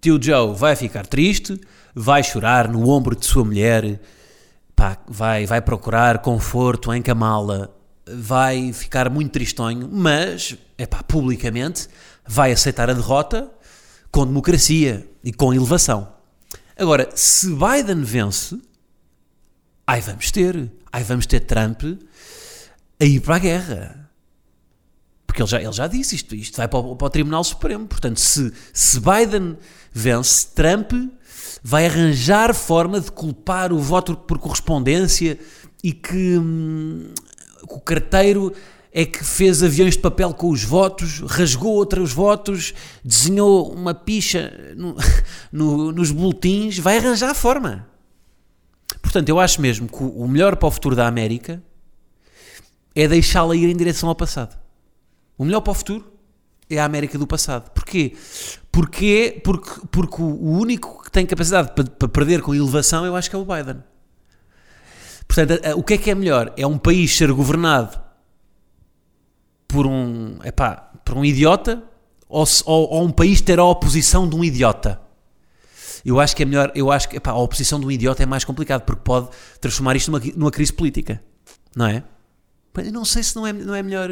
tio 0.00 0.20
Joe 0.20 0.54
vai 0.54 0.76
ficar 0.76 1.06
triste, 1.06 1.60
vai 1.94 2.22
chorar 2.22 2.68
no 2.68 2.88
ombro 2.88 3.16
de 3.16 3.24
sua 3.24 3.44
mulher, 3.44 4.00
pá, 4.74 4.98
vai, 5.08 5.46
vai 5.46 5.62
procurar 5.62 6.18
conforto 6.18 6.92
em 6.92 7.00
camala, 7.00 7.74
vai 8.06 8.72
ficar 8.72 9.08
muito 9.08 9.32
tristonho, 9.32 9.88
mas, 9.90 10.56
é 10.76 10.86
pá, 10.86 11.02
publicamente, 11.02 11.88
vai 12.26 12.52
aceitar 12.52 12.90
a 12.90 12.92
derrota 12.92 13.50
com 14.10 14.26
democracia 14.26 15.08
e 15.24 15.32
com 15.32 15.54
elevação. 15.54 16.12
Agora, 16.76 17.08
se 17.14 17.48
Biden 17.48 18.02
vence, 18.02 18.60
aí 19.86 20.00
vamos 20.00 20.30
ter, 20.30 20.70
aí 20.92 21.02
vamos 21.02 21.26
ter 21.26 21.40
Trump 21.40 21.82
a 23.00 23.04
ir 23.04 23.20
para 23.20 23.36
a 23.36 23.38
guerra. 23.38 24.10
Porque 25.26 25.42
ele 25.42 25.48
já, 25.48 25.60
ele 25.60 25.72
já 25.72 25.86
disse 25.86 26.14
isto, 26.16 26.34
isto 26.34 26.56
vai 26.56 26.66
para 26.68 26.78
o, 26.78 26.96
para 26.96 27.06
o 27.06 27.10
Tribunal 27.10 27.44
Supremo. 27.44 27.86
Portanto, 27.86 28.18
se, 28.20 28.52
se 28.72 29.00
Biden 29.00 29.56
vence, 29.92 30.46
Trump 30.54 30.92
vai 31.62 31.86
arranjar 31.86 32.54
forma 32.54 33.00
de 33.00 33.10
culpar 33.10 33.72
o 33.72 33.78
voto 33.78 34.16
por 34.16 34.38
correspondência 34.38 35.38
e 35.82 35.92
que 35.92 36.38
hum, 36.38 37.12
o 37.68 37.80
carteiro 37.80 38.52
é 38.92 39.04
que 39.04 39.22
fez 39.22 39.62
aviões 39.62 39.94
de 39.94 40.00
papel 40.00 40.32
com 40.32 40.48
os 40.48 40.64
votos, 40.64 41.20
rasgou 41.26 41.74
outros 41.74 42.12
votos, 42.14 42.72
desenhou 43.04 43.70
uma 43.74 43.92
picha 43.92 44.72
no- 44.74 44.96
no- 45.52 45.92
nos 45.92 46.10
boletins, 46.10 46.78
vai 46.78 46.96
arranjar 46.96 47.28
a 47.30 47.34
forma. 47.34 47.86
Portanto, 49.02 49.28
eu 49.28 49.38
acho 49.38 49.60
mesmo 49.60 49.86
que 49.86 50.02
o 50.02 50.26
melhor 50.26 50.56
para 50.56 50.68
o 50.68 50.70
futuro 50.70 50.96
da 50.96 51.06
América 51.06 51.62
é 52.96 53.06
deixá-la 53.06 53.54
ir 53.54 53.68
em 53.68 53.76
direção 53.76 54.08
ao 54.08 54.14
passado. 54.14 54.58
O 55.36 55.44
melhor 55.44 55.60
para 55.60 55.70
o 55.72 55.74
futuro 55.74 56.10
é 56.68 56.78
a 56.78 56.84
América 56.86 57.18
do 57.18 57.26
passado. 57.26 57.70
Porquê? 57.70 58.16
Porque, 58.72 59.40
porque, 59.44 59.70
porque 59.90 60.22
o 60.22 60.50
único 60.50 61.04
que 61.04 61.10
tem 61.10 61.26
capacidade 61.26 61.72
para, 61.72 62.08
perder 62.08 62.40
com 62.40 62.54
elevação 62.54 63.04
eu 63.04 63.14
acho 63.14 63.28
que 63.28 63.36
é 63.36 63.38
o 63.38 63.44
Biden. 63.44 63.82
Portanto, 65.28 65.60
o 65.76 65.82
que 65.82 65.94
é 65.94 65.98
que 65.98 66.10
é 66.10 66.14
melhor? 66.14 66.52
É 66.56 66.66
um 66.66 66.78
país 66.78 67.14
ser 67.14 67.30
governado 67.32 68.00
por 69.68 69.86
um, 69.86 70.38
epá, 70.44 70.90
por 71.04 71.16
um 71.18 71.24
idiota 71.24 71.82
ou, 72.28 72.44
ou- 72.64 72.88
ou 72.90 73.04
um 73.04 73.10
país 73.10 73.40
ter 73.40 73.58
a 73.58 73.64
oposição 73.64 74.28
de 74.28 74.34
um 74.36 74.42
idiota? 74.42 75.00
Eu 76.04 76.20
acho 76.20 76.36
que 76.36 76.42
é 76.44 76.46
melhor, 76.46 76.70
eu 76.74 76.90
acho 76.90 77.08
que 77.08 77.16
epá, 77.16 77.32
a 77.32 77.38
oposição 77.38 77.80
de 77.80 77.86
um 77.86 77.90
idiota 77.90 78.22
é 78.22 78.26
mais 78.26 78.44
complicado 78.44 78.82
porque 78.82 79.02
pode 79.02 79.28
transformar 79.60 79.96
isto 79.96 80.10
numa, 80.10 80.22
numa 80.36 80.50
crise 80.50 80.72
política, 80.72 81.22
não 81.74 81.86
é? 81.86 82.04
Eu 82.84 82.92
não 82.92 83.04
sei 83.04 83.22
se 83.22 83.34
não 83.36 83.46
é, 83.46 83.52
não 83.52 83.74
é 83.74 83.82
melhor. 83.82 84.10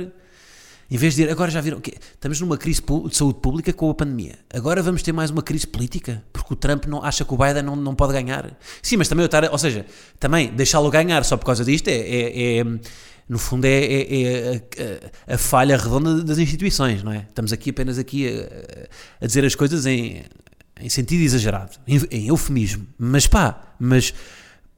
Em 0.91 0.99
vez 0.99 1.15
de 1.15 1.23
dizer, 1.23 1.33
agora 1.33 1.51
já 1.51 1.61
viram 1.63 1.81
que 1.81 1.95
estamos 2.13 2.39
numa 2.41 2.59
crise 2.59 2.83
de 3.09 3.17
saúde 3.17 3.39
pública 3.41 3.73
com 3.73 3.89
a 3.89 3.95
pandemia. 3.95 4.35
Agora 4.53 4.83
vamos 4.83 5.03
ter 5.03 5.13
mais 5.13 5.31
uma 5.31 5.43
crise 5.43 5.67
política, 5.67 6.23
porque 6.33 6.53
o 6.53 6.57
Trump 6.57 6.85
não 6.85 7.03
acha 7.03 7.25
que 7.25 7.33
o 7.33 7.39
Biden 7.39 7.63
não, 7.63 7.75
não 7.75 7.95
pode 7.95 8.13
ganhar. 8.13 8.55
Sim, 8.83 8.99
mas 8.99 9.09
também 9.09 9.23
eu 9.23 9.27
estar, 9.27 9.51
ou 9.51 9.59
seja, 9.59 9.87
também 10.21 10.49
deixá-lo 10.53 10.91
ganhar 10.91 11.25
só 11.25 11.37
por 11.39 11.47
causa 11.47 11.65
disto 11.65 11.89
é, 11.89 11.95
é- 11.95 12.59
é- 12.59 12.65
no 13.27 13.39
fundo 13.39 13.65
é, 13.65 13.71
é- 13.71 14.23
é 14.23 14.63
a, 15.29 15.33
a- 15.33 15.35
a 15.35 15.39
falha 15.39 15.75
redonda 15.79 16.23
das 16.23 16.37
instituições, 16.37 17.03
não 17.03 17.13
é? 17.13 17.25
Estamos 17.31 17.51
aqui 17.55 17.71
apenas 17.71 17.99
aqui 17.99 18.29
a, 18.29 19.25
a 19.25 19.27
dizer 19.27 19.43
as 19.47 19.55
coisas 19.55 19.87
em, 19.87 20.23
em 20.79 20.89
sentido 20.91 21.23
exagerado, 21.23 21.73
em, 21.89 21.99
em 22.11 22.27
eufemismo. 22.29 22.87
Mas 22.99 23.27
pá, 23.27 23.73
mas 23.81 24.13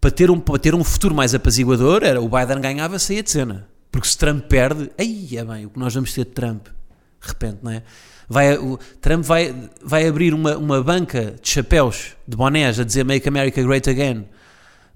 para 0.00 0.12
ter, 0.12 0.30
um, 0.30 0.38
para 0.38 0.56
ter 0.60 0.72
um 0.72 0.84
futuro 0.84 1.16
mais 1.16 1.34
apaziguador, 1.34 2.04
era 2.04 2.22
o 2.22 2.28
Biden 2.28 2.60
ganhava, 2.60 2.96
saía 3.00 3.24
de 3.24 3.30
cena. 3.32 3.66
Porque 3.90 4.08
se 4.08 4.18
Trump 4.18 4.44
perde, 4.44 4.90
aí 4.98 5.36
é 5.36 5.44
bem, 5.44 5.66
o 5.66 5.70
que 5.70 5.78
nós 5.78 5.94
vamos 5.94 6.12
ter 6.12 6.24
de 6.24 6.32
Trump, 6.32 6.66
de 6.66 7.28
repente, 7.28 7.58
não 7.62 7.70
é? 7.70 7.82
Vai, 8.28 8.58
o 8.58 8.78
Trump 9.00 9.24
vai, 9.24 9.54
vai 9.82 10.06
abrir 10.06 10.34
uma, 10.34 10.56
uma 10.56 10.82
banca 10.82 11.36
de 11.40 11.48
chapéus, 11.48 12.16
de 12.26 12.36
bonés, 12.36 12.80
a 12.80 12.84
dizer 12.84 13.04
Make 13.04 13.28
America 13.28 13.62
Great 13.62 13.88
Again 13.88 14.26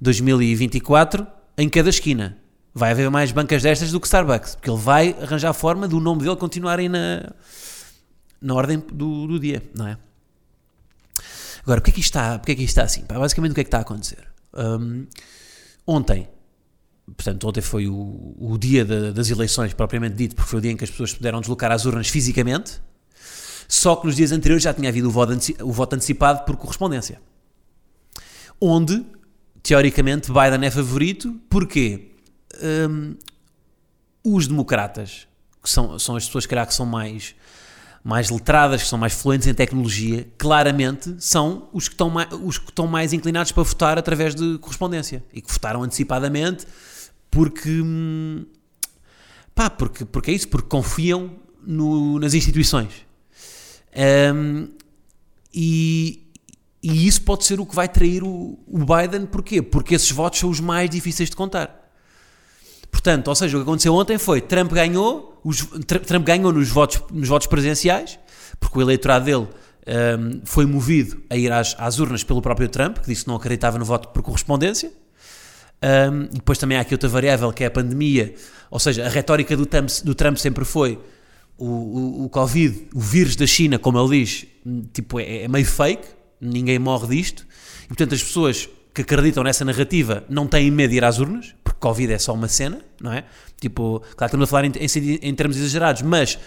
2024 0.00 1.26
em 1.56 1.68
cada 1.68 1.88
esquina. 1.88 2.36
Vai 2.74 2.92
haver 2.92 3.10
mais 3.10 3.32
bancas 3.32 3.62
destas 3.62 3.92
do 3.92 4.00
que 4.00 4.06
Starbucks, 4.06 4.56
porque 4.56 4.70
ele 4.70 4.78
vai 4.78 5.16
arranjar 5.20 5.52
forma 5.52 5.86
do 5.86 6.00
nome 6.00 6.22
dele 6.22 6.36
continuarem 6.36 6.88
na, 6.88 7.32
na 8.40 8.54
ordem 8.54 8.78
do, 8.78 9.26
do 9.26 9.38
dia, 9.38 9.62
não 9.74 9.86
é? 9.86 9.96
Agora, 11.62 11.80
porque 11.80 11.90
é 11.90 11.94
que 11.94 12.00
isto 12.00 12.10
está, 12.10 12.40
é 12.44 12.54
que 12.54 12.62
está 12.62 12.82
assim? 12.82 13.02
Pá, 13.02 13.18
basicamente, 13.18 13.52
o 13.52 13.54
que 13.54 13.60
é 13.60 13.64
que 13.64 13.68
está 13.68 13.78
a 13.78 13.82
acontecer? 13.82 14.26
Hum, 14.54 15.06
ontem, 15.86 16.28
portanto, 17.16 17.46
ontem 17.48 17.60
foi 17.60 17.86
o, 17.88 18.34
o 18.38 18.56
dia 18.58 18.84
da- 18.84 19.10
das 19.10 19.30
eleições, 19.30 19.72
propriamente 19.72 20.16
dito, 20.16 20.34
porque 20.34 20.50
foi 20.50 20.58
o 20.58 20.62
dia 20.62 20.70
em 20.72 20.76
que 20.76 20.84
as 20.84 20.90
pessoas 20.90 21.12
puderam 21.12 21.40
deslocar 21.40 21.70
às 21.72 21.84
urnas 21.84 22.08
fisicamente, 22.08 22.80
só 23.68 23.96
que 23.96 24.06
nos 24.06 24.16
dias 24.16 24.32
anteriores 24.32 24.62
já 24.64 24.74
tinha 24.74 24.88
havido 24.88 25.08
o 25.08 25.10
voto, 25.10 25.32
o 25.62 25.72
voto 25.72 25.94
antecipado 25.94 26.44
por 26.44 26.56
correspondência. 26.56 27.20
Onde, 28.60 29.04
teoricamente, 29.62 30.30
Biden 30.32 30.66
é 30.66 30.70
favorito, 30.70 31.40
porque 31.48 32.12
hum, 32.90 33.14
os 34.24 34.46
democratas, 34.46 35.26
que 35.62 35.70
são, 35.70 35.98
são 35.98 36.16
as 36.16 36.26
pessoas, 36.26 36.46
calhar, 36.46 36.66
que 36.66 36.74
são 36.74 36.86
mais 36.86 37.34
mais 38.02 38.30
letradas, 38.30 38.82
que 38.82 38.88
são 38.88 38.98
mais 38.98 39.12
fluentes 39.12 39.46
em 39.46 39.52
tecnologia, 39.52 40.26
claramente 40.38 41.14
são 41.18 41.68
os 41.70 41.86
que, 41.86 41.92
estão 41.94 42.08
mais, 42.08 42.28
os 42.32 42.56
que 42.56 42.70
estão 42.70 42.86
mais 42.86 43.12
inclinados 43.12 43.52
para 43.52 43.62
votar 43.62 43.98
através 43.98 44.34
de 44.34 44.56
correspondência 44.56 45.22
e 45.34 45.42
que 45.42 45.52
votaram 45.52 45.82
antecipadamente 45.82 46.66
porque, 47.30 47.82
pá, 49.54 49.70
porque, 49.70 50.04
porque 50.04 50.30
é 50.30 50.34
isso, 50.34 50.48
porque 50.48 50.68
confiam 50.68 51.30
no- 51.62 52.18
nas 52.18 52.34
instituições. 52.34 52.92
Hum, 54.34 54.68
e, 55.52 56.26
e 56.82 57.06
isso 57.06 57.22
pode 57.22 57.44
ser 57.44 57.60
o 57.60 57.66
que 57.66 57.74
vai 57.74 57.88
trair 57.88 58.22
o, 58.22 58.58
o 58.66 58.78
Biden, 58.78 59.26
porquê? 59.26 59.60
Porque 59.60 59.94
esses 59.94 60.10
votos 60.10 60.38
são 60.38 60.48
os 60.50 60.60
mais 60.60 60.88
difíceis 60.88 61.28
de 61.30 61.36
contar. 61.36 61.78
Portanto, 62.90 63.28
ou 63.28 63.34
seja, 63.34 63.56
o 63.56 63.60
que 63.60 63.62
aconteceu 63.68 63.94
ontem 63.94 64.18
foi 64.18 64.40
Trump 64.40 64.72
ganhou, 64.72 65.40
os, 65.44 65.64
Tr- 65.86 65.98
Trump 66.00 66.24
ganhou 66.26 66.52
nos 66.52 66.68
votos, 66.68 67.00
nos 67.12 67.28
votos 67.28 67.46
presenciais, 67.46 68.18
porque 68.58 68.78
o 68.78 68.82
eleitorado 68.82 69.24
dele 69.24 69.46
hum, 69.46 70.40
foi 70.44 70.66
movido 70.66 71.22
a 71.30 71.36
ir 71.36 71.52
às, 71.52 71.74
às 71.78 71.98
urnas 71.98 72.24
pelo 72.24 72.42
próprio 72.42 72.68
Trump, 72.68 72.98
que 72.98 73.06
disse 73.08 73.22
que 73.22 73.28
não 73.28 73.36
acreditava 73.36 73.78
no 73.78 73.84
voto 73.84 74.08
por 74.08 74.22
correspondência. 74.22 74.92
Hum, 75.82 76.28
e 76.30 76.34
depois 76.34 76.58
também 76.58 76.76
há 76.76 76.82
aqui 76.82 76.92
outra 76.92 77.08
variável 77.08 77.50
que 77.52 77.64
é 77.64 77.66
a 77.66 77.70
pandemia, 77.70 78.34
ou 78.70 78.78
seja, 78.78 79.06
a 79.06 79.08
retórica 79.08 79.56
do 79.56 79.64
Trump, 79.64 79.88
do 80.04 80.14
Trump 80.14 80.36
sempre 80.36 80.64
foi 80.64 80.98
o, 81.56 81.66
o, 81.66 82.24
o 82.24 82.28
Covid, 82.28 82.88
o 82.94 83.00
vírus 83.00 83.34
da 83.34 83.46
China, 83.46 83.78
como 83.78 83.98
ele 83.98 84.20
diz, 84.20 84.46
hum, 84.64 84.82
tipo, 84.92 85.18
é, 85.18 85.44
é 85.44 85.48
meio 85.48 85.64
fake, 85.64 86.06
ninguém 86.40 86.78
morre 86.78 87.16
disto, 87.16 87.46
e 87.84 87.88
portanto 87.88 88.14
as 88.14 88.22
pessoas 88.22 88.68
que 88.92 89.02
acreditam 89.02 89.42
nessa 89.42 89.64
narrativa 89.64 90.24
não 90.28 90.46
têm 90.46 90.70
medo 90.70 90.90
de 90.90 90.96
ir 90.96 91.04
às 91.04 91.18
urnas, 91.18 91.54
porque 91.64 91.78
Covid 91.80 92.12
é 92.12 92.18
só 92.18 92.34
uma 92.34 92.48
cena, 92.48 92.80
não 93.00 93.12
é? 93.12 93.24
Tipo, 93.58 94.00
claro 94.16 94.26
estamos 94.26 94.44
a 94.44 94.46
falar 94.46 94.64
em, 94.64 94.72
em, 94.78 95.18
em 95.22 95.34
termos 95.34 95.56
exagerados, 95.56 96.02
mas 96.02 96.38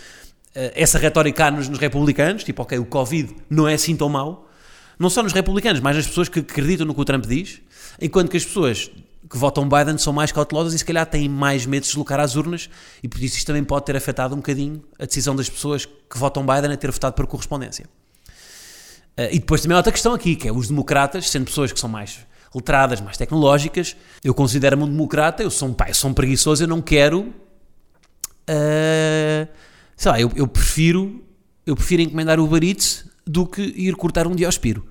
eh, 0.53 0.73
essa 0.75 0.99
retórica 0.99 1.45
há 1.45 1.51
nos, 1.51 1.69
nos 1.69 1.79
republicanos, 1.79 2.43
tipo, 2.43 2.61
ok, 2.61 2.77
o 2.77 2.85
Covid 2.85 3.35
não 3.49 3.67
é 3.67 3.73
assim 3.73 3.95
tão 3.95 4.09
mau, 4.09 4.49
não 4.99 5.09
só 5.09 5.23
nos 5.23 5.33
republicanos, 5.33 5.79
mas 5.79 5.95
nas 5.95 6.07
pessoas 6.07 6.29
que 6.29 6.39
acreditam 6.39 6.85
no 6.85 6.93
que 6.93 7.01
o 7.01 7.05
Trump 7.05 7.25
diz, 7.25 7.61
enquanto 7.99 8.29
que 8.29 8.37
as 8.37 8.45
pessoas 8.45 8.91
que 9.33 9.37
votam 9.39 9.67
Biden 9.67 9.97
são 9.97 10.13
mais 10.13 10.31
cautelosas 10.31 10.75
e 10.75 10.77
se 10.77 10.85
calhar 10.85 11.07
têm 11.07 11.27
mais 11.27 11.65
medo 11.65 11.81
de 11.81 11.87
deslocar 11.87 12.19
às 12.19 12.35
urnas 12.35 12.69
e 13.01 13.07
por 13.07 13.19
isso 13.19 13.35
isto 13.35 13.47
também 13.47 13.63
pode 13.63 13.83
ter 13.83 13.95
afetado 13.95 14.35
um 14.35 14.37
bocadinho 14.37 14.83
a 14.99 15.07
decisão 15.07 15.35
das 15.35 15.49
pessoas 15.49 15.85
que 15.85 16.19
votam 16.19 16.45
Biden 16.45 16.71
a 16.71 16.77
ter 16.77 16.91
votado 16.91 17.15
por 17.15 17.25
correspondência. 17.25 17.87
Uh, 19.17 19.29
e 19.31 19.39
depois 19.39 19.59
também 19.61 19.73
há 19.73 19.79
outra 19.79 19.91
questão 19.91 20.13
aqui, 20.13 20.35
que 20.35 20.47
é 20.47 20.53
os 20.53 20.67
democratas, 20.67 21.31
sendo 21.31 21.45
pessoas 21.45 21.71
que 21.71 21.79
são 21.79 21.89
mais 21.89 22.19
letradas, 22.53 23.01
mais 23.01 23.17
tecnológicas, 23.17 23.95
eu 24.23 24.35
considero-me 24.35 24.83
um 24.83 24.87
democrata, 24.87 25.41
eu 25.41 25.49
sou 25.49 25.67
um 25.69 25.73
pai, 25.73 25.89
eu 25.89 25.95
sou 25.95 26.11
um 26.11 26.13
preguiçoso, 26.13 26.63
eu 26.63 26.67
não 26.67 26.79
quero. 26.79 27.33
Uh, 28.47 29.47
sei 29.97 30.11
lá, 30.11 30.21
eu, 30.21 30.31
eu 30.35 30.47
prefiro 30.47 31.23
eu 31.65 31.75
prefiro 31.75 32.03
encomendar 32.03 32.39
o 32.39 32.43
Uber 32.43 32.63
Eats 32.63 33.05
do 33.25 33.47
que 33.47 33.61
ir 33.61 33.95
cortar 33.95 34.27
um 34.27 34.35
diospiro. 34.35 34.85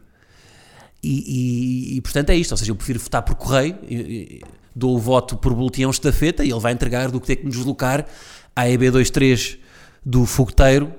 E, 1.03 1.95
e, 1.95 1.97
e, 1.97 2.01
portanto 2.01 2.31
é 2.31 2.37
isto, 2.37 2.53
ou 2.53 2.57
seja, 2.57 2.71
eu 2.71 2.77
prefiro 2.77 3.01
votar 3.01 3.23
por 3.23 3.35
correio, 3.35 3.77
e- 3.89 4.41
dou 4.75 4.95
o 4.97 4.99
voto 4.99 5.37
por 5.37 5.53
boletim 5.53 5.89
estafeta 5.89 6.45
e 6.45 6.51
ele 6.51 6.61
vai 6.61 6.73
entregar 6.73 7.11
do 7.11 7.21
que 7.21 7.27
ter 7.27 7.37
que 7.37 7.45
me 7.45 7.51
deslocar 7.51 8.07
à 8.55 8.65
EB23 8.67 9.59
do 10.05 10.25
fogueteiro 10.25 10.93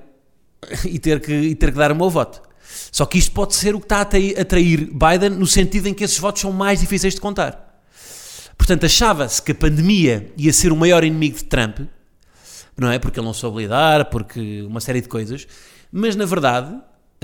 e 0.84 0.98
ter, 0.98 1.20
que, 1.20 1.32
e 1.32 1.54
ter 1.54 1.72
que 1.72 1.78
dar 1.78 1.90
o 1.90 1.96
meu 1.96 2.08
voto. 2.08 2.42
Só 2.92 3.06
que 3.06 3.18
isto 3.18 3.32
pode 3.32 3.54
ser 3.54 3.74
o 3.74 3.80
que 3.80 3.86
está 3.86 3.98
a 3.98 4.40
atrair 4.40 4.90
Biden 4.92 5.30
no 5.30 5.46
sentido 5.46 5.88
em 5.88 5.94
que 5.94 6.04
esses 6.04 6.18
votos 6.18 6.40
são 6.42 6.52
mais 6.52 6.80
difíceis 6.80 7.14
de 7.14 7.20
contar. 7.20 7.82
Portanto, 8.56 8.86
achava-se 8.86 9.42
que 9.42 9.52
a 9.52 9.54
pandemia 9.54 10.32
ia 10.36 10.52
ser 10.52 10.72
o 10.72 10.76
maior 10.76 11.02
inimigo 11.04 11.36
de 11.36 11.44
Trump, 11.44 11.80
não 12.78 12.90
é? 12.90 12.98
Porque 12.98 13.18
ele 13.18 13.26
não 13.26 13.34
soube 13.34 13.58
lidar, 13.62 14.06
porque 14.06 14.62
uma 14.62 14.80
série 14.80 15.00
de 15.00 15.08
coisas, 15.08 15.46
mas 15.90 16.14
na 16.16 16.24
verdade, 16.24 16.74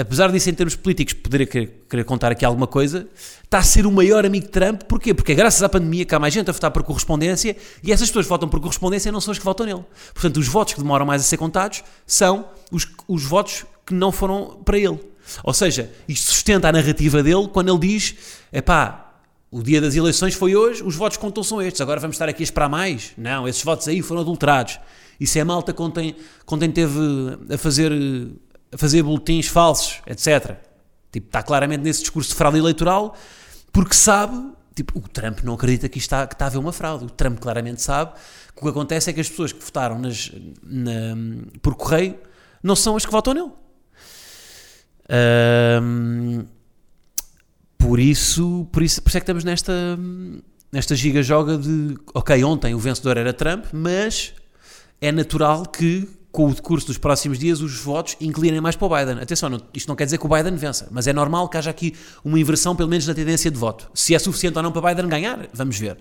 apesar 0.01 0.33
disso 0.33 0.49
em 0.49 0.55
termos 0.55 0.75
políticos 0.75 1.15
poder 1.15 1.47
querer, 1.47 1.85
querer 1.89 2.05
contar 2.05 2.33
aqui 2.33 2.45
alguma 2.45 2.67
coisa, 2.67 3.07
está 3.43 3.59
a 3.59 3.63
ser 3.63 3.87
o 3.87 3.93
maior 3.93 4.25
amigo 4.25 4.47
de 4.47 4.53
Trump, 4.53 4.83
porquê? 4.85 5.13
Porque 5.13 5.33
é 5.33 5.35
graças 5.35 5.63
à 5.63 5.69
pandemia 5.69 6.05
que 6.05 6.15
há 6.15 6.19
mais 6.19 6.33
gente 6.33 6.49
a 6.49 6.53
votar 6.53 6.71
por 6.71 6.83
correspondência 6.83 7.57
e 7.83 7.93
essas 7.93 8.09
pessoas 8.09 8.27
que 8.27 8.31
votam 8.31 8.49
por 8.49 8.61
correspondência 8.61 9.13
não 9.13 9.21
são 9.21 9.33
as 9.33 9.39
que 9.39 9.45
votam 9.45 9.67
nele. 9.67 9.85
Portanto, 10.15 10.37
os 10.39 10.49
votos 10.49 10.75
que 10.75 10.81
demoram 10.81 11.05
mais 11.05 11.23
a 11.23 11.25
ser 11.25 11.37
contados 11.37 11.85
são 12.07 12.49
os, 12.71 12.87
os 13.07 13.25
votos 13.25 13.65
que 13.85 13.95
não 13.95 14.11
foram 14.11 14.61
para 14.65 14.79
ele. 14.79 14.99
Ou 15.45 15.53
seja, 15.53 15.91
isto 16.09 16.33
sustenta 16.33 16.69
a 16.69 16.73
narrativa 16.73 17.23
dele 17.23 17.49
quando 17.49 17.71
ele 17.71 17.79
diz: 17.79 18.15
epá, 18.53 19.13
o 19.51 19.63
dia 19.63 19.81
das 19.81 19.95
eleições 19.97 20.35
foi 20.35 20.55
hoje, 20.55 20.83
os 20.83 20.95
votos 20.95 21.19
contam 21.19 21.43
são 21.43 21.61
estes, 21.61 21.81
agora 21.81 22.01
vamos 22.01 22.15
estar 22.15 22.29
aqui 22.29 22.43
a 22.43 22.45
esperar 22.45 22.69
mais. 22.69 23.13
Não, 23.17 23.49
esses 23.49 23.63
votos 23.63 23.89
aí 23.89 24.01
foram 24.01 24.21
adulterados. 24.21 24.79
Isso 25.19 25.39
é 25.39 25.45
malta 25.45 25.73
quando 25.73 25.93
tem, 25.93 26.17
quando 26.47 26.67
teve 26.73 26.99
a 27.53 27.59
fazer, 27.59 27.93
a 28.73 28.79
fazer 28.79 29.03
boletins 29.03 29.47
falsos, 29.47 30.01
etc. 30.07 30.57
Tipo, 31.11 31.27
está 31.27 31.43
claramente 31.43 31.83
nesse 31.83 32.01
discurso 32.01 32.31
de 32.31 32.37
fraude 32.37 32.59
eleitoral, 32.59 33.17
porque 33.73 33.95
sabe, 33.95 34.53
tipo, 34.75 34.99
o 34.99 35.09
Trump 35.09 35.41
não 35.43 35.55
acredita 35.55 35.89
que, 35.89 35.99
está, 35.99 36.27
que 36.27 36.35
está 36.35 36.47
a 36.47 36.49
haver 36.49 36.59
uma 36.59 36.73
fraude. 36.73 37.05
O 37.05 37.11
Trump 37.11 37.39
claramente 37.41 37.83
sabe 37.83 38.13
que 38.55 38.61
o 38.61 38.63
que 38.63 38.69
acontece 38.69 39.11
é 39.11 39.13
que 39.13 39.21
as 39.21 39.29
pessoas 39.29 39.53
que 39.53 39.65
votaram 39.65 39.99
nas, 39.99 40.31
na, 40.63 41.17
por 41.61 41.75
correio 41.75 42.19
não 42.63 42.77
são 42.77 42.97
as 42.97 43.05
que 43.05 43.11
votam 43.11 43.35
nele. 43.35 43.51
Ahm, 45.09 46.47
por 47.77 47.99
isso, 47.99 48.69
por 48.71 48.83
isso, 48.83 49.03
por 49.03 49.09
isso 49.09 49.19
é 49.19 49.21
que 49.21 49.25
estamos 49.25 49.43
nesta, 49.43 49.73
nesta 50.71 50.95
giga-joga 50.95 51.59
de, 51.59 51.97
ok, 52.15 52.45
ontem 52.45 52.75
o 52.75 52.79
vencedor 52.79 53.17
era 53.17 53.33
Trump, 53.33 53.65
mas 53.73 54.35
é 55.01 55.11
natural 55.11 55.65
que 55.67 56.09
com 56.33 56.47
o 56.49 56.55
decurso 56.55 56.87
dos 56.87 56.97
próximos 56.99 57.39
dias 57.39 57.61
os 57.61 57.81
votos 57.81 58.17
inclinem 58.21 58.61
mais 58.61 58.77
para 58.77 58.87
o 58.87 58.89
Biden. 58.97 59.23
Atenção, 59.23 59.49
não- 59.49 59.61
isto 59.75 59.89
não 59.89 59.97
quer 59.97 60.05
dizer 60.05 60.19
que 60.19 60.27
o 60.27 60.29
Biden 60.29 60.55
vença, 60.57 60.89
mas 60.91 61.07
é 61.07 61.13
normal 61.13 61.49
que 61.49 61.57
haja 61.57 61.71
aqui 61.71 61.95
uma 62.25 62.39
inversão, 62.39 62.77
pelo 62.77 62.89
menos 62.89 63.07
na 63.07 63.15
tendência 63.15 63.51
de 63.51 63.57
voto. 63.59 63.91
Se 63.95 64.15
é 64.15 64.19
suficiente 64.19 64.57
ou 64.57 64.63
não 64.63 64.71
para 64.71 64.95
Biden 64.95 65.09
ganhar, 65.09 65.49
vamos 65.53 65.77
ver. 65.79 65.97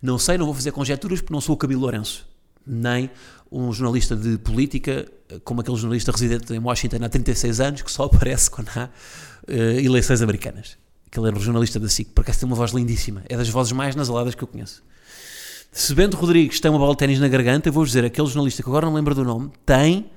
Não 0.00 0.18
sei, 0.18 0.38
não 0.38 0.46
vou 0.46 0.54
fazer 0.54 0.72
conjecturas 0.72 1.20
porque 1.20 1.32
não 1.32 1.40
sou 1.40 1.54
o 1.54 1.58
Camilo 1.58 1.80
Lourenço, 1.82 2.26
nem 2.66 3.10
um 3.52 3.72
jornalista 3.72 4.16
de 4.16 4.38
política, 4.38 5.06
como 5.44 5.60
aquele 5.60 5.76
jornalista 5.76 6.10
residente 6.10 6.52
em 6.52 6.58
Washington 6.58 6.98
há 7.04 7.08
36 7.08 7.60
anos, 7.60 7.82
que 7.82 7.90
só 7.92 8.04
aparece 8.04 8.50
quando 8.50 8.68
há 8.76 8.88
eh, 9.46 9.82
eleições 9.82 10.20
americanas. 10.22 10.76
Aquele 11.06 11.28
era 11.28 11.36
um 11.36 11.40
jornalista 11.40 11.78
da 11.78 11.88
SIC, 11.88 12.08
por 12.12 12.22
acaso 12.22 12.40
tem 12.40 12.46
uma 12.48 12.56
voz 12.56 12.72
lindíssima, 12.72 13.22
é 13.28 13.36
das 13.36 13.48
vozes 13.48 13.72
mais 13.72 13.94
nasaladas 13.94 14.34
que 14.34 14.42
eu 14.42 14.48
conheço. 14.48 14.82
Se 15.76 15.94
Bento 15.94 16.16
Rodrigues 16.16 16.58
tem 16.58 16.70
uma 16.70 16.78
bola 16.78 16.92
de 16.92 16.96
ténis 17.00 17.20
na 17.20 17.28
garganta, 17.28 17.68
eu 17.68 17.72
vou 17.72 17.84
dizer, 17.84 18.02
aquele 18.02 18.26
jornalista 18.26 18.62
que 18.62 18.68
agora 18.70 18.86
não 18.86 18.94
lembro 18.94 19.14
do 19.14 19.22
nome, 19.22 19.52
tem 19.66 20.10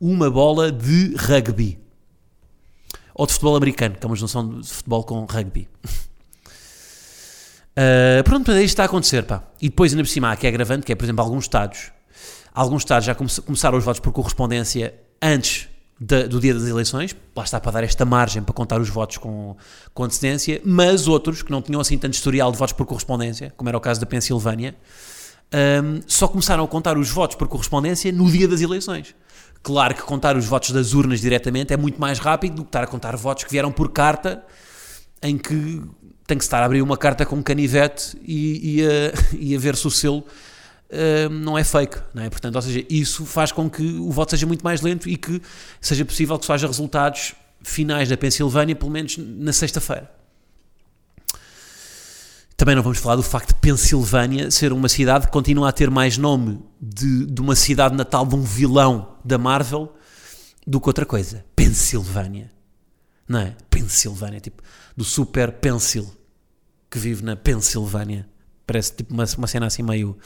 uma 0.00 0.30
bola 0.30 0.72
de 0.72 1.14
rugby. 1.16 1.78
Ou 3.14 3.26
de 3.26 3.34
futebol 3.34 3.56
americano, 3.56 3.94
que 3.94 4.06
é 4.06 4.08
uma 4.08 4.16
junção 4.16 4.58
de 4.58 4.66
futebol 4.66 5.04
com 5.04 5.22
rugby. 5.26 5.68
Uh, 7.76 8.24
pronto, 8.24 8.46
mas 8.48 8.56
é 8.56 8.62
isto 8.62 8.72
está 8.72 8.84
a 8.84 8.86
acontecer, 8.86 9.24
pá. 9.24 9.42
E 9.60 9.68
depois, 9.68 9.92
ainda 9.92 10.02
por 10.02 10.08
cima, 10.08 10.32
há 10.32 10.36
que 10.36 10.46
é 10.46 10.48
agravante, 10.48 10.86
que 10.86 10.92
é, 10.92 10.94
por 10.94 11.04
exemplo, 11.04 11.22
alguns 11.22 11.44
estados. 11.44 11.92
Alguns 12.54 12.80
estados 12.80 13.04
já 13.04 13.14
come 13.14 13.28
começaram 13.44 13.76
os 13.76 13.84
votos 13.84 14.00
por 14.00 14.12
correspondência 14.12 14.94
antes 15.20 15.68
do 15.98 16.38
dia 16.38 16.52
das 16.52 16.64
eleições, 16.64 17.16
lá 17.34 17.42
está 17.42 17.58
para 17.58 17.72
dar 17.72 17.84
esta 17.84 18.04
margem 18.04 18.42
para 18.42 18.52
contar 18.52 18.80
os 18.80 18.88
votos 18.88 19.16
com, 19.16 19.56
com 19.94 20.04
antecedência, 20.04 20.60
mas 20.62 21.08
outros 21.08 21.42
que 21.42 21.50
não 21.50 21.62
tinham 21.62 21.80
assim 21.80 21.96
tanto 21.96 22.12
historial 22.12 22.52
de 22.52 22.58
votos 22.58 22.74
por 22.74 22.84
correspondência, 22.84 23.52
como 23.56 23.70
era 23.70 23.78
o 23.78 23.80
caso 23.80 23.98
da 23.98 24.06
Pensilvânia, 24.06 24.76
um, 25.54 26.00
só 26.06 26.28
começaram 26.28 26.64
a 26.64 26.68
contar 26.68 26.98
os 26.98 27.08
votos 27.08 27.36
por 27.36 27.48
correspondência 27.48 28.12
no 28.12 28.30
dia 28.30 28.46
das 28.46 28.60
eleições. 28.60 29.14
Claro 29.62 29.94
que 29.94 30.02
contar 30.02 30.36
os 30.36 30.44
votos 30.44 30.70
das 30.70 30.92
urnas 30.92 31.20
diretamente 31.20 31.72
é 31.72 31.76
muito 31.76 31.98
mais 31.98 32.18
rápido 32.18 32.56
do 32.56 32.62
que 32.62 32.68
estar 32.68 32.84
a 32.84 32.86
contar 32.86 33.16
votos 33.16 33.44
que 33.44 33.50
vieram 33.50 33.72
por 33.72 33.90
carta, 33.90 34.44
em 35.22 35.38
que 35.38 35.82
tem 36.26 36.36
que 36.36 36.44
estar 36.44 36.62
a 36.62 36.66
abrir 36.66 36.82
uma 36.82 36.96
carta 36.96 37.24
com 37.24 37.36
um 37.36 37.42
canivete 37.42 38.18
e, 38.22 38.80
e, 38.80 38.86
a, 38.86 39.12
e 39.38 39.56
a 39.56 39.58
ver 39.58 39.76
se 39.76 39.86
o 39.86 39.90
selo 39.90 40.24
uh, 40.90 41.28
não 41.28 41.56
é 41.56 41.64
fake, 41.64 41.98
não 42.14 42.22
é? 42.22 42.30
Portanto, 42.30 42.56
ou 42.56 42.62
seja, 42.62 42.84
isso 42.88 43.24
faz 43.24 43.52
com 43.52 43.68
que 43.68 43.82
o 43.82 44.10
voto 44.10 44.30
seja 44.30 44.46
muito 44.46 44.62
mais 44.62 44.80
lento 44.80 45.08
e 45.08 45.16
que 45.16 45.40
seja 45.80 46.04
possível 46.04 46.38
que 46.38 46.46
só 46.46 46.54
haja 46.54 46.66
resultados 46.66 47.34
finais 47.62 48.08
da 48.08 48.16
Pensilvânia, 48.16 48.76
pelo 48.76 48.90
menos 48.90 49.16
na 49.18 49.52
sexta-feira. 49.52 50.10
Também 52.56 52.74
não 52.74 52.82
vamos 52.82 52.98
falar 52.98 53.16
do 53.16 53.22
facto 53.22 53.48
de 53.48 53.60
Pensilvânia 53.60 54.50
ser 54.50 54.72
uma 54.72 54.88
cidade 54.88 55.26
que 55.26 55.32
continua 55.32 55.68
a 55.68 55.72
ter 55.72 55.90
mais 55.90 56.16
nome 56.16 56.58
de, 56.80 57.26
de 57.26 57.40
uma 57.40 57.54
cidade 57.54 57.94
natal 57.94 58.24
de 58.24 58.34
um 58.34 58.42
vilão 58.42 59.16
da 59.22 59.36
Marvel 59.36 59.94
do 60.66 60.80
que 60.80 60.88
outra 60.88 61.04
coisa. 61.04 61.44
Pensilvânia. 61.54 62.50
Não 63.28 63.40
é? 63.40 63.56
Pensilvânia, 63.68 64.40
tipo, 64.40 64.62
do 64.96 65.04
super 65.04 65.52
Pencil 65.52 66.10
que 66.90 66.98
vive 66.98 67.22
na 67.22 67.36
Pensilvânia. 67.36 68.26
Parece 68.66 68.94
tipo 68.94 69.12
uma, 69.12 69.24
uma 69.36 69.46
cena 69.46 69.66
assim 69.66 69.82
meio 69.82 70.16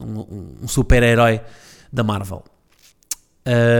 um, 0.00 0.46
um 0.62 0.68
super-herói 0.68 1.40
da 1.92 2.02
Marvel. 2.02 2.44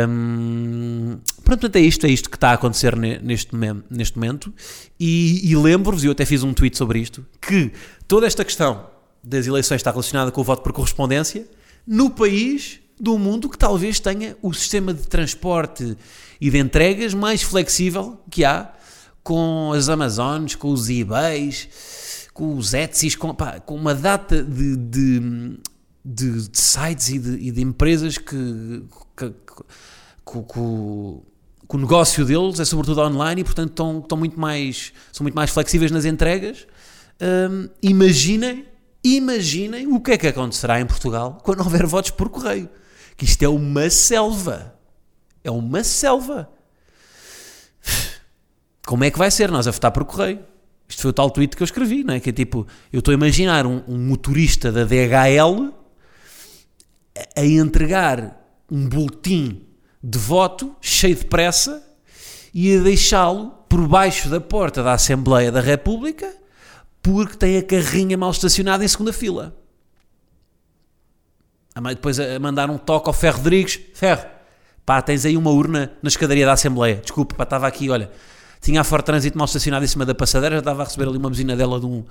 Um, 0.09 1.19
pronto, 1.45 1.71
é 1.73 1.81
isto, 1.81 2.04
é 2.07 2.11
isto 2.11 2.28
que 2.28 2.37
está 2.37 2.50
a 2.50 2.54
acontecer 2.54 2.97
neste, 2.97 3.50
neste 3.90 4.16
momento. 4.16 4.52
E, 4.99 5.50
e 5.50 5.57
lembro-vos, 5.57 6.04
eu 6.04 6.12
até 6.12 6.25
fiz 6.25 6.42
um 6.42 6.52
tweet 6.52 6.76
sobre 6.76 6.99
isto, 6.99 7.25
que 7.40 7.73
toda 8.09 8.26
esta 8.26 8.45
questão 8.45 8.87
das 9.23 9.47
eleições 9.47 9.76
está 9.76 9.90
relacionada 9.90 10.33
com 10.33 10.40
o 10.40 10.45
voto 10.45 10.62
por 10.62 10.73
correspondência 10.73 11.47
no 11.87 12.11
país 12.11 12.81
do 12.99 13.19
mundo 13.19 13.49
que 13.49 13.59
talvez 13.59 13.99
tenha 13.99 14.37
o 14.42 14.52
sistema 14.52 14.92
de 14.92 15.07
transporte 15.09 15.97
e 16.40 16.50
de 16.50 16.59
entregas 16.59 17.14
mais 17.14 17.42
flexível 17.42 18.21
que 18.31 18.45
há 18.45 18.73
com 19.23 19.73
as 19.73 19.88
Amazones, 19.88 20.54
com 20.54 20.73
os 20.73 20.88
eBays, 20.88 22.28
com 22.35 22.57
os 22.57 22.75
Etsys, 22.75 23.14
com, 23.14 23.35
pá, 23.35 23.61
com 23.61 23.76
uma 23.76 23.95
data 23.95 24.42
de, 24.42 24.76
de, 24.76 25.59
de, 26.05 26.49
de 26.49 26.59
sites 26.59 27.09
e 27.11 27.19
de, 27.19 27.31
e 27.49 27.51
de, 27.51 27.63
empresas 27.63 28.19
que, 28.19 28.85
que, 29.17 29.31
que, 29.31 30.43
que, 30.53 30.59
o 30.59 31.79
negócio 31.79 32.25
deles 32.25 32.61
é 32.61 32.65
sobretudo 32.65 33.01
online 33.01 33.41
e 33.41 33.45
portanto 33.45 33.71
estão, 33.71 33.99
estão 34.01 34.19
muito 34.19 34.39
mais, 34.39 34.93
são 35.13 35.25
muito 35.25 35.35
mais 35.35 35.51
flexíveis 35.51 35.91
nas 35.91 36.05
entregas. 36.05 36.67
Um, 37.21 37.69
imaginem, 37.83 38.67
imaginem 39.03 39.87
o 39.87 40.01
que 40.01 40.13
é 40.13 40.19
que 40.19 40.27
acontecerá 40.27 40.81
em 40.81 40.87
Portugal 40.87 41.39
quando 41.43 41.61
houver 41.61 41.87
votos 41.87 42.11
por 42.11 42.29
correio. 42.29 42.69
Que 43.17 43.25
isto 43.25 43.43
é 43.43 43.49
uma 43.49 43.89
selva. 43.89 44.75
É 45.45 45.51
uma 45.51 45.85
selva. 45.85 46.51
Como 48.85 49.05
é 49.05 49.11
que 49.11 49.19
vai 49.19 49.31
ser 49.31 49.51
nós 49.51 49.69
a 49.69 49.71
votar 49.71 49.93
por 49.93 50.05
correio? 50.05 50.41
Isto 50.88 51.03
foi 51.03 51.11
o 51.11 51.15
tal 51.15 51.31
tweet 51.31 51.57
que 51.57 51.62
eu 51.62 51.65
escrevi, 51.65 52.05
não 52.05 52.15
é? 52.15 52.21
Que 52.21 52.31
é 52.31 52.33
tipo, 52.33 52.67
eu 52.93 52.99
estou 52.99 53.12
a 53.12 53.15
imaginar 53.15 53.67
um, 53.67 53.83
um 53.88 53.97
motorista 53.97 54.71
da 54.71 54.85
DHL 54.85 55.73
a 57.37 57.44
entregar 57.44 58.40
um 58.70 58.88
boletim 58.88 59.66
de 60.03 60.18
voto 60.18 60.75
cheio 60.81 61.14
de 61.14 61.27
pressa 61.27 61.83
e 62.53 62.77
a 62.77 62.83
deixá-lo 62.83 63.51
por 63.68 63.87
baixo 63.87 64.29
da 64.29 64.40
porta 64.40 64.83
da 64.83 64.92
Assembleia 64.92 65.51
da 65.51 65.61
República 65.61 66.33
porque 67.03 67.37
tem 67.37 67.57
a 67.59 67.62
carrinha 67.62 68.16
mal 68.16 68.31
estacionada 68.31 68.85
em 68.85 68.88
segunda 68.88 69.12
fila. 69.12 69.57
Depois 71.88 72.20
a 72.20 72.38
mandar 72.38 72.70
um 72.70 72.79
toque 72.79 73.09
ao 73.09 73.12
Ferro 73.12 73.38
Rodrigues: 73.38 73.81
Ferro, 73.94 74.27
pá, 74.85 75.01
tens 75.03 75.25
aí 75.25 75.37
uma 75.37 75.51
urna 75.51 75.92
na 76.03 76.09
escadaria 76.09 76.46
da 76.46 76.53
Assembleia. 76.53 76.96
Desculpa, 76.96 77.35
pá, 77.35 77.44
estava 77.44 77.66
aqui, 77.66 77.90
olha, 77.90 78.11
tinha 78.61 78.81
a 78.81 78.85
Ford 78.85 79.05
Trânsito 79.05 79.37
mal 79.37 79.46
estacionado 79.46 79.85
em 79.85 79.88
cima 79.88 80.05
da 80.05 80.14
passadeira, 80.14 80.57
já 80.57 80.61
estava 80.61 80.83
a 80.83 80.85
receber 80.85 81.09
ali 81.09 81.16
uma 81.16 81.29
buzina 81.29 81.57
dela 81.57 81.81
de 81.81 81.87
um, 81.87 82.05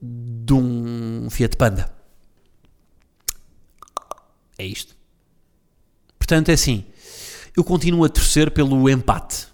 de 0.00 0.54
um 0.54 1.28
Fiat 1.28 1.56
Panda. 1.56 1.93
É 4.58 4.66
isto. 4.66 4.94
Portanto, 6.18 6.48
é 6.48 6.52
assim. 6.52 6.84
Eu 7.56 7.62
continuo 7.62 8.04
a 8.04 8.08
torcer 8.08 8.50
pelo 8.50 8.88
empate. 8.88 9.46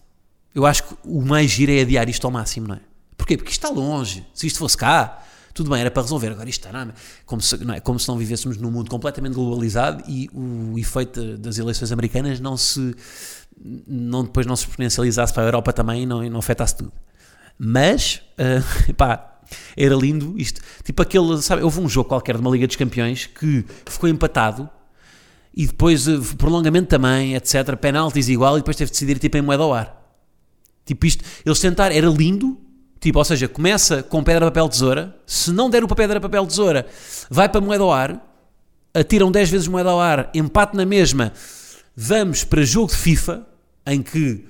Eu 0.55 0.67
acho 0.67 0.85
que 0.85 0.95
o 1.05 1.23
mais 1.23 1.51
giro 1.51 1.73
é 1.73 1.81
adiar 1.81 2.09
isto 2.09 2.27
ao 2.27 2.31
máximo, 2.31 2.69
não 2.69 2.77
é? 2.77 2.81
Porquê? 3.17 3.37
Porque 3.37 3.51
isto 3.51 3.65
está 3.65 3.75
longe. 3.75 4.27
Se 4.35 4.47
isto 4.47 4.59
fosse 4.59 4.77
cá, 4.77 5.23
tudo 5.53 5.71
bem, 5.71 5.81
era 5.81 5.91
para 5.91 6.03
resolver. 6.03 6.29
Agora 6.29 6.49
isto 6.49 6.67
está? 6.67 6.89
Como 7.27 7.41
se 7.41 7.57
não, 7.65 7.75
é? 7.75 7.81
Como 7.81 7.99
se 7.99 8.09
não 8.09 8.17
vivêssemos 8.17 8.57
num 8.57 8.71
mundo 8.71 8.91
completamente 8.91 9.35
globalizado 9.35 10.03
e 10.09 10.29
o 10.33 10.79
efeito 10.79 11.37
das 11.39 11.59
eleições 11.59 11.93
americanas 11.93 12.41
não 12.41 12.57
se. 12.57 12.95
Não, 13.87 14.25
depois 14.25 14.47
não 14.47 14.57
se 14.57 14.65
exponencializasse 14.65 15.35
para 15.35 15.43
a 15.43 15.47
Europa 15.47 15.73
também 15.73 16.05
e 16.05 16.07
não, 16.07 16.23
não 16.31 16.39
afetasse 16.39 16.77
tudo. 16.77 16.93
Mas, 17.59 18.23
uh, 18.39 18.95
pá, 18.97 19.39
era 19.77 19.95
lindo 19.95 20.35
isto. 20.39 20.61
Tipo 20.83 21.03
aquele, 21.03 21.43
sabe, 21.43 21.63
houve 21.63 21.79
um 21.81 21.89
jogo 21.89 22.09
qualquer 22.09 22.37
de 22.37 22.41
uma 22.41 22.51
Liga 22.51 22.67
dos 22.67 22.77
Campeões 22.77 23.27
que 23.27 23.65
ficou 23.87 24.09
empatado 24.09 24.69
e 25.55 25.67
depois 25.67 26.07
uh, 26.07 26.21
prolongamento 26.37 26.89
também, 26.89 27.35
etc. 27.35 27.77
Penaltis 27.77 28.29
igual 28.29 28.57
e 28.57 28.61
depois 28.61 28.77
teve 28.77 28.91
de 28.91 28.93
decidir 28.93 29.19
tipo 29.19 29.37
em 29.37 29.43
moeda 29.43 29.63
ao 29.63 29.75
ar. 29.75 30.01
Tipo 30.85 31.07
isto, 31.07 31.25
eles 31.45 31.61
tentaram, 31.61 31.95
era 31.95 32.09
lindo, 32.09 32.59
tipo, 32.99 33.19
ou 33.19 33.25
seja, 33.25 33.49
começa 33.49 34.03
com 34.03 34.23
pedra, 34.23 34.47
papel, 34.47 34.69
tesoura, 34.69 35.17
se 35.27 35.53
não 35.53 35.71
der 35.71 35.85
o 35.85 35.89
pedra, 35.89 36.21
papel, 36.21 36.47
tesoura, 36.47 36.87
vai 37.29 37.49
para 37.49 37.61
moeda 37.61 37.85
ao 37.85 37.93
ar, 37.93 38.27
atiram 38.93 39.31
10 39.31 39.51
vezes 39.51 39.69
moeda 39.69 39.91
ao 39.91 40.01
ar, 40.01 40.31
empate 40.35 40.77
na 40.77 40.85
mesma, 40.85 41.33
vamos 41.95 42.45
para 42.45 42.63
jogo 42.63 42.91
de 42.91 42.97
FIFA, 42.97 43.47
em 43.87 44.03
que 44.03 44.45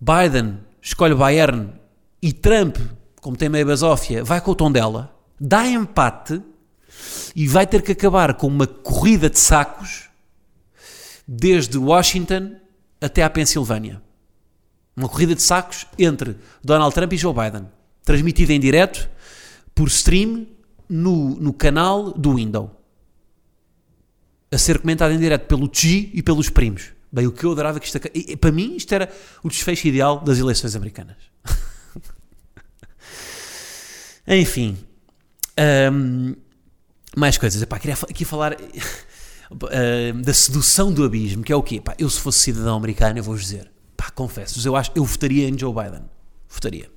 Biden 0.00 0.58
escolhe 0.80 1.14
o 1.14 1.18
Bayern 1.18 1.70
e 2.20 2.32
Trump, 2.32 2.76
como 3.20 3.36
tem 3.36 3.48
meia 3.48 3.66
basófia, 3.66 4.24
vai 4.24 4.40
com 4.40 4.52
o 4.52 4.54
tom 4.54 4.70
dela, 4.70 5.14
dá 5.38 5.66
empate 5.66 6.40
e 7.36 7.46
vai 7.46 7.66
ter 7.66 7.82
que 7.82 7.92
acabar 7.92 8.34
com 8.34 8.46
uma 8.46 8.66
corrida 8.66 9.28
de 9.28 9.38
sacos 9.38 10.11
desde 11.34 11.78
Washington 11.78 12.56
até 13.00 13.22
à 13.22 13.30
Pensilvânia. 13.30 14.02
Uma 14.94 15.08
corrida 15.08 15.34
de 15.34 15.40
sacos 15.40 15.86
entre 15.98 16.36
Donald 16.62 16.94
Trump 16.94 17.10
e 17.14 17.16
Joe 17.16 17.32
Biden, 17.32 17.66
transmitida 18.04 18.52
em 18.52 18.60
direto 18.60 19.08
por 19.74 19.88
stream 19.88 20.46
no, 20.86 21.34
no 21.36 21.54
canal 21.54 22.12
do 22.12 22.34
Windows. 22.34 22.68
A 24.50 24.58
ser 24.58 24.80
comentada 24.80 25.14
em 25.14 25.18
direto 25.18 25.46
pelo 25.46 25.70
G 25.72 26.10
e 26.12 26.22
pelos 26.22 26.50
primos. 26.50 26.92
Bem, 27.10 27.26
o 27.26 27.32
que 27.32 27.44
eu 27.44 27.52
adorava 27.52 27.80
que 27.80 27.86
isto... 27.86 27.98
E, 28.12 28.36
para 28.36 28.52
mim, 28.52 28.76
isto 28.76 28.94
era 28.94 29.10
o 29.42 29.48
desfecho 29.48 29.88
ideal 29.88 30.20
das 30.20 30.38
eleições 30.38 30.76
americanas. 30.76 31.16
Enfim. 34.28 34.76
Um, 35.90 36.36
mais 37.16 37.38
coisas. 37.38 37.62
Epá, 37.62 37.78
queria 37.78 37.94
aqui 37.94 38.26
falar 38.26 38.54
uh, 39.52 40.22
da 40.22 40.34
sedução 40.34 40.92
do 40.92 41.04
abismo, 41.04 41.42
que 41.42 41.52
é 41.52 41.56
o 41.56 41.62
quê? 41.62 41.80
Pá, 41.80 41.94
eu 41.98 42.08
se 42.08 42.20
fosse 42.20 42.40
cidadão 42.40 42.76
americano, 42.76 43.18
eu 43.18 43.22
vou-vos 43.24 43.42
dizer, 43.42 43.70
pá, 43.96 44.10
confesso-vos, 44.10 44.64
eu, 44.64 44.76
acho, 44.76 44.90
eu 44.94 45.04
votaria 45.04 45.48
em 45.48 45.58
Joe 45.58 45.72
Biden. 45.72 46.02
Votaria. 46.48 46.90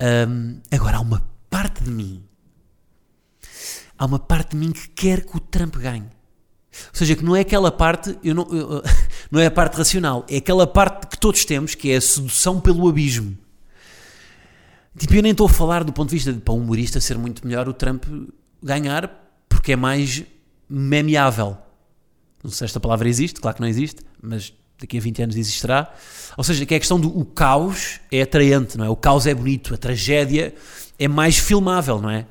Um, 0.00 0.60
agora, 0.70 0.98
há 0.98 1.00
uma 1.00 1.28
parte 1.50 1.82
de 1.82 1.90
mim, 1.90 2.24
há 3.98 4.06
uma 4.06 4.18
parte 4.18 4.50
de 4.50 4.56
mim 4.56 4.72
que 4.72 4.88
quer 4.88 5.24
que 5.24 5.36
o 5.36 5.40
Trump 5.40 5.76
ganhe. 5.76 6.06
Ou 6.90 6.94
seja, 6.94 7.16
que 7.16 7.24
não 7.24 7.34
é 7.34 7.40
aquela 7.40 7.72
parte, 7.72 8.16
eu 8.22 8.34
não, 8.34 8.46
eu, 8.50 8.82
não 9.30 9.40
é 9.40 9.46
a 9.46 9.50
parte 9.50 9.76
racional, 9.76 10.24
é 10.28 10.36
aquela 10.36 10.66
parte 10.66 11.08
que 11.08 11.18
todos 11.18 11.44
temos, 11.44 11.74
que 11.74 11.90
é 11.90 11.96
a 11.96 12.00
sedução 12.00 12.60
pelo 12.60 12.88
abismo. 12.88 13.36
Tipo, 14.96 15.14
eu 15.14 15.22
nem 15.22 15.32
estou 15.32 15.46
a 15.46 15.50
falar 15.50 15.84
do 15.84 15.92
ponto 15.92 16.08
de 16.08 16.16
vista 16.16 16.32
de 16.32 16.40
para 16.40 16.54
um 16.54 16.58
humorista 16.58 17.00
ser 17.00 17.16
muito 17.18 17.46
melhor 17.46 17.68
o 17.68 17.72
Trump 17.72 18.04
ganhar, 18.62 19.08
porque 19.48 19.72
é 19.72 19.76
mais 19.76 20.24
memeável. 20.68 21.56
Não 22.42 22.50
sei 22.50 22.58
se 22.58 22.64
esta 22.66 22.80
palavra 22.80 23.08
existe, 23.08 23.40
claro 23.40 23.56
que 23.56 23.60
não 23.60 23.68
existe, 23.68 24.02
mas 24.22 24.52
daqui 24.80 24.98
a 24.98 25.00
20 25.00 25.22
anos 25.22 25.36
existirá. 25.36 25.92
Ou 26.36 26.44
seja, 26.44 26.64
que 26.64 26.74
é 26.74 26.76
a 26.76 26.80
questão 26.80 27.00
do 27.00 27.16
o 27.16 27.24
caos 27.24 28.00
é 28.10 28.22
atraente, 28.22 28.78
não 28.78 28.84
é? 28.84 28.88
O 28.88 28.96
caos 28.96 29.26
é 29.26 29.34
bonito, 29.34 29.74
a 29.74 29.76
tragédia 29.76 30.54
é 30.98 31.08
mais 31.08 31.38
filmável, 31.38 32.00
não 32.00 32.10
é? 32.10 32.26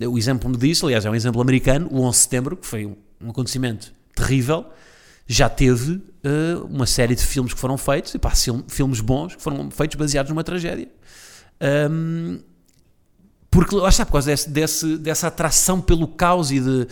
O 0.00 0.16
exemplo 0.16 0.56
disso, 0.56 0.86
aliás, 0.86 1.04
é 1.04 1.10
um 1.10 1.14
exemplo 1.14 1.40
americano, 1.40 1.88
o 1.90 2.02
11 2.02 2.16
de 2.16 2.22
setembro, 2.22 2.56
que 2.56 2.66
foi 2.66 2.86
um 3.20 3.30
acontecimento 3.30 3.92
terrível, 4.14 4.66
já 5.26 5.48
teve 5.48 5.92
uh, 5.92 6.66
uma 6.68 6.86
série 6.86 7.14
de 7.14 7.24
filmes 7.24 7.54
que 7.54 7.60
foram 7.60 7.76
feitos, 7.78 8.14
e 8.14 8.18
pá, 8.18 8.32
filmes 8.68 9.00
bons, 9.00 9.36
que 9.36 9.42
foram 9.42 9.70
feitos 9.70 9.96
baseados 9.96 10.30
numa 10.30 10.42
tragédia. 10.42 10.88
Um, 11.90 12.40
porque 13.50 13.74
lá 13.74 13.88
está, 13.88 14.06
por 14.06 14.12
causa 14.12 14.30
desse, 14.30 14.48
desse, 14.48 14.96
dessa 14.96 15.26
atração 15.28 15.80
pelo 15.80 16.08
caos 16.08 16.50
e 16.50 16.58
de, 16.58 16.88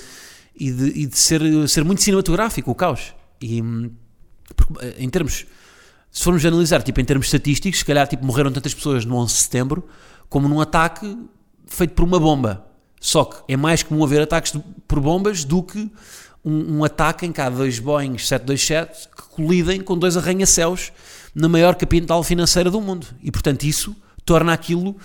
e 0.61 0.71
de, 0.71 0.87
e 1.01 1.07
de 1.07 1.19
ser, 1.19 1.41
ser 1.67 1.83
muito 1.83 2.03
cinematográfico 2.03 2.71
o 2.71 2.75
caos. 2.75 3.15
E 3.41 3.63
porque, 4.55 4.85
eh, 4.85 4.97
em 4.99 5.09
termos, 5.09 5.47
se 6.13 6.23
formos 6.23 6.45
analisar, 6.45 6.83
tipo, 6.83 7.01
em 7.01 7.05
termos 7.05 7.27
estatísticos, 7.27 7.79
se 7.79 7.85
calhar 7.85 8.07
tipo, 8.07 8.25
morreram 8.25 8.53
tantas 8.53 8.75
pessoas 8.75 9.07
no 9.07 9.17
11 9.17 9.33
de 9.33 9.41
setembro 9.41 9.89
como 10.29 10.47
num 10.49 10.61
ataque 10.61 11.17
feito 11.67 11.95
por 11.95 12.05
uma 12.05 12.21
bomba. 12.21 12.67
Só 13.01 13.25
que 13.25 13.53
é 13.53 13.57
mais 13.57 13.83
comum 13.83 14.05
haver 14.05 14.21
ataques 14.21 14.55
por 14.87 15.01
bombas 15.01 15.45
do 15.45 15.63
que 15.63 15.91
um, 16.45 16.79
um 16.79 16.85
ataque 16.85 17.25
em 17.25 17.33
que 17.33 17.41
há 17.41 17.49
dois 17.49 17.79
Boeing 17.79 18.19
727 18.19 19.09
que 19.09 19.23
colidem 19.35 19.81
com 19.81 19.97
dois 19.97 20.17
arranha-céus 20.17 20.93
na 21.35 21.49
maior 21.49 21.75
capital 21.75 22.23
financeira 22.23 22.71
do 22.71 22.81
mundo. 22.81 23.07
E, 23.23 23.31
portanto, 23.31 23.65
isso 23.65 23.97
torna 24.27 24.53
aquilo 24.53 24.97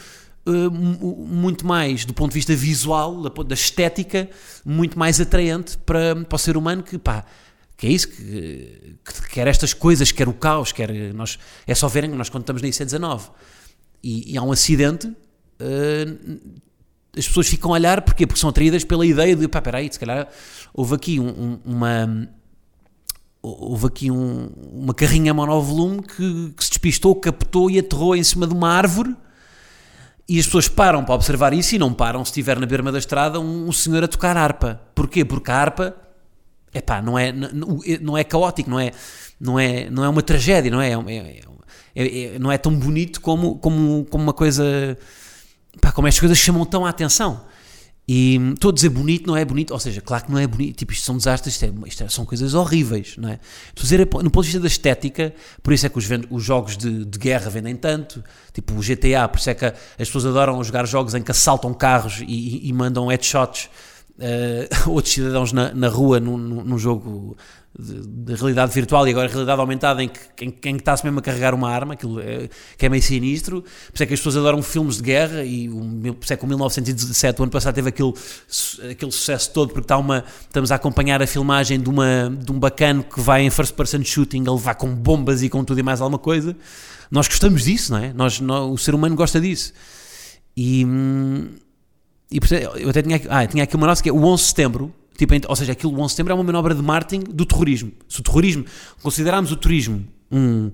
muito 0.52 1.66
mais, 1.66 2.06
do 2.06 2.14
ponto 2.14 2.32
de 2.32 2.36
vista 2.36 2.56
visual, 2.56 3.22
da, 3.22 3.44
da 3.44 3.54
estética, 3.54 4.30
muito 4.64 4.98
mais 4.98 5.20
atraente 5.20 5.78
para, 5.80 6.16
para 6.16 6.36
o 6.36 6.40
ser 6.40 6.56
humano 6.56 6.84
que, 6.84 6.98
pá, 6.98 7.26
que 7.76 7.88
é 7.88 7.90
isso, 7.90 8.08
que, 8.10 8.98
que 9.04 9.30
quer 9.30 9.48
estas 9.48 9.74
coisas, 9.74 10.12
quer 10.12 10.28
o 10.28 10.34
caos, 10.34 10.72
quer 10.72 11.14
nós, 11.14 11.40
é 11.66 11.74
só 11.74 11.88
verem 11.88 12.12
que 12.12 12.16
nós 12.16 12.30
quando 12.30 12.44
estamos 12.44 12.62
na 12.62 12.68
IC19 12.68 13.30
e, 14.04 14.34
e 14.34 14.38
há 14.38 14.44
um 14.44 14.52
acidente, 14.52 15.08
uh, 15.08 16.60
as 17.18 17.28
pessoas 17.28 17.48
ficam 17.48 17.72
a 17.72 17.74
olhar, 17.74 18.02
porquê? 18.02 18.28
Porque 18.28 18.40
são 18.40 18.50
atraídas 18.50 18.84
pela 18.84 19.06
ideia 19.06 19.36
de, 19.36 19.48
pá, 19.48 19.62
peraí, 19.62 19.92
se 19.92 20.00
calhar 20.00 20.28
houve 20.74 20.96
aqui 20.96 21.20
um, 21.20 21.28
um, 21.28 21.60
uma 21.66 22.30
houve 23.42 23.88
aqui 23.88 24.12
um, 24.12 24.48
uma 24.74 24.94
carrinha 24.94 25.34
monovolume 25.34 26.02
que, 26.02 26.54
que 26.56 26.64
se 26.64 26.70
despistou, 26.70 27.16
captou 27.16 27.70
e 27.70 27.80
aterrou 27.80 28.16
em 28.16 28.24
cima 28.24 28.48
de 28.48 28.54
uma 28.54 28.70
árvore 28.70 29.16
e 30.28 30.40
as 30.40 30.46
pessoas 30.46 30.68
param 30.68 31.04
para 31.04 31.14
observar 31.14 31.54
isso 31.54 31.76
e 31.76 31.80
não 31.80 31.94
param 31.94 32.24
se 32.26 32.32
estiver 32.32 32.60
na 32.60 32.66
berma 32.66 32.92
da 32.92 32.98
estrada 32.98 33.40
um, 33.40 33.68
um 33.68 33.72
senhor 33.72 34.04
a 34.04 34.08
tocar 34.08 34.36
harpa. 34.36 34.82
Porquê? 34.96 35.24
Porque 35.24 35.52
a 35.52 35.56
harpa 35.56 35.96
epá, 36.74 37.02
não, 37.02 37.18
é, 37.18 37.32
não, 37.32 37.80
não 38.02 38.18
é 38.18 38.24
caótico, 38.24 38.70
não 38.70 38.80
é, 38.80 38.92
não, 39.40 39.60
é, 39.60 39.90
não 39.90 40.04
é 40.04 40.10
uma 40.10 40.22
tragédia, 40.22 40.70
não 40.70 40.82
é, 40.82 40.92
é, 40.92 41.42
é, 41.96 42.36
é 42.36 42.40
não 42.40 42.52
é 42.52 42.58
tão 42.58 42.76
bonito 42.76 43.22
como, 43.22 43.56
como, 43.58 44.06
como 44.06 44.24
uma 44.24 44.34
coisa. 44.34 44.98
Pá, 45.82 45.92
como 45.92 46.08
estas 46.08 46.20
coisas 46.20 46.38
chamam 46.38 46.66
tão 46.66 46.86
a 46.86 46.90
atenção. 46.90 47.46
E 48.08 48.36
estou 48.54 48.70
a 48.70 48.74
dizer 48.74 48.90
bonito, 48.90 49.26
não 49.26 49.36
é 49.36 49.44
bonito, 49.44 49.72
ou 49.72 49.80
seja, 49.80 50.00
claro 50.00 50.26
que 50.26 50.32
não 50.32 50.38
é 50.38 50.46
bonito, 50.46 50.78
tipo, 50.78 50.94
isto 50.94 51.04
são 51.04 51.18
desastres, 51.18 51.56
isto, 51.56 51.66
é, 51.66 51.88
isto 51.88 52.04
é, 52.04 52.08
são 52.08 52.24
coisas 52.24 52.54
horríveis, 52.54 53.18
não 53.18 53.30
é? 53.30 53.40
Estou 53.70 53.82
a 53.82 53.84
dizer, 53.84 54.00
no 54.00 54.30
ponto 54.30 54.42
de 54.42 54.48
vista 54.48 54.60
da 54.60 54.68
estética, 54.68 55.34
por 55.64 55.74
isso 55.74 55.88
é 55.88 55.90
que 55.90 55.98
os, 55.98 56.08
os 56.30 56.44
jogos 56.44 56.78
de, 56.78 57.04
de, 57.04 57.18
guerra 57.18 57.50
vendem 57.50 57.76
tanto, 57.76 58.24
tipo 58.54 58.76
o 58.76 58.80
GTA, 58.80 59.28
por 59.28 59.40
isso 59.40 59.50
é 59.50 59.56
que 59.56 59.66
as 59.66 59.76
pessoas 59.98 60.28
adoram 60.28 60.64
jogar 60.64 60.86
jogos 60.86 61.16
em 61.16 61.24
que 61.24 61.32
assaltam 61.32 61.74
carros 61.74 62.22
e, 62.22 62.26
e, 62.26 62.70
e 62.70 62.74
mandam 62.74 63.08
headshots 63.08 63.70
uh, 64.20 64.86
outros 64.92 65.14
cidadãos 65.14 65.52
na, 65.52 65.74
na 65.74 65.88
rua 65.88 66.20
num, 66.20 66.38
num 66.38 66.78
jogo 66.78 67.36
de, 67.78 68.02
de, 68.08 68.36
realidade 68.36 68.74
virtual 68.74 69.06
e 69.08 69.12
agora 69.12 69.28
realidade 69.28 69.60
aumentada 69.60 70.02
em 70.02 70.08
que, 70.08 70.46
em, 70.46 70.48
em 70.48 70.52
que 70.52 70.70
está-se 70.70 71.04
mesmo 71.04 71.20
a 71.20 71.22
carregar 71.22 71.54
uma 71.54 71.70
arma, 71.70 71.94
aquilo 71.94 72.20
é, 72.22 72.50
que 72.78 72.86
é 72.86 72.90
meio 72.90 73.04
sinistro. 73.04 73.62
Por 73.62 73.96
isso 73.96 74.04
é 74.04 74.06
que 74.06 74.14
as 74.14 74.20
pessoas 74.20 74.38
adoram 74.38 74.62
filmes 74.64 74.98
de 74.98 75.04
guerra 75.04 75.44
e 75.44 75.70
o, 75.70 76.14
por 76.14 76.24
isso 76.24 76.34
é 76.34 76.38
que 76.38 76.44
o 76.46 76.48
1917, 76.48 77.40
o 77.40 77.44
ano 77.44 77.52
passado, 77.52 77.76
teve 77.76 77.90
aquele, 77.90 78.14
aquele 78.92 79.12
sucesso 79.12 79.52
todo 79.52 79.70
porque 79.70 79.82
está 79.82 79.98
uma, 79.98 80.24
estamos 80.42 80.72
a 80.72 80.76
acompanhar 80.76 81.22
a 81.22 81.28
filmagem 81.28 81.80
de, 81.80 81.90
uma, 81.90 82.30
de 82.30 82.52
um 82.52 82.60
bacano 82.60 83.04
que 83.04 83.20
vai 83.20 83.42
em 83.42 83.50
first 83.50 83.74
person 83.74 84.04
shooting, 84.04 84.44
ele 84.48 84.58
vai 84.58 84.76
com 84.76 84.94
bombas 84.96 85.44
e 85.44 85.50
com 85.50 85.64
tudo 85.64 85.80
e 85.80 85.84
mais 85.84 86.00
alguma 86.00 86.20
coisa. 86.20 86.56
Nós 87.12 87.28
gostamos 87.28 87.66
disso, 87.66 87.92
não 87.92 88.00
é? 88.00 88.14
Nós, 88.14 88.40
nós 88.40 88.72
o 88.72 88.78
ser 88.78 88.96
humano 88.96 89.16
gosta 89.16 89.40
disso. 89.40 89.74
E, 90.56 90.86
hum, 90.86 91.50
e 92.32 92.40
eu 92.82 92.90
até 92.90 93.02
tinha, 93.02 93.22
ah, 93.30 93.46
tinha 93.46 93.64
aqui 93.64 93.76
uma 93.76 93.88
nota 93.88 94.02
que 94.02 94.10
é 94.10 94.14
o 94.14 94.24
11 94.24 94.42
de 94.42 94.48
setembro, 94.48 94.94
tipo, 95.18 95.34
ou 95.48 95.56
seja, 95.56 95.72
aquilo 95.72 95.94
o 95.94 96.00
11 96.00 96.06
de 96.06 96.12
setembro 96.12 96.34
é 96.34 96.36
uma 96.36 96.44
manobra 96.44 96.76
de 96.76 96.82
marketing 96.82 97.24
do 97.32 97.46
terrorismo. 97.46 97.92
Se 98.08 98.20
o 98.20 98.24
terrorismo, 98.24 98.66
considerarmos 99.02 99.52
o 99.52 99.56
turismo 99.56 100.06
um, 100.32 100.72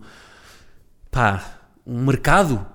pá, 1.10 1.60
um 1.86 2.04
mercado, 2.04 2.66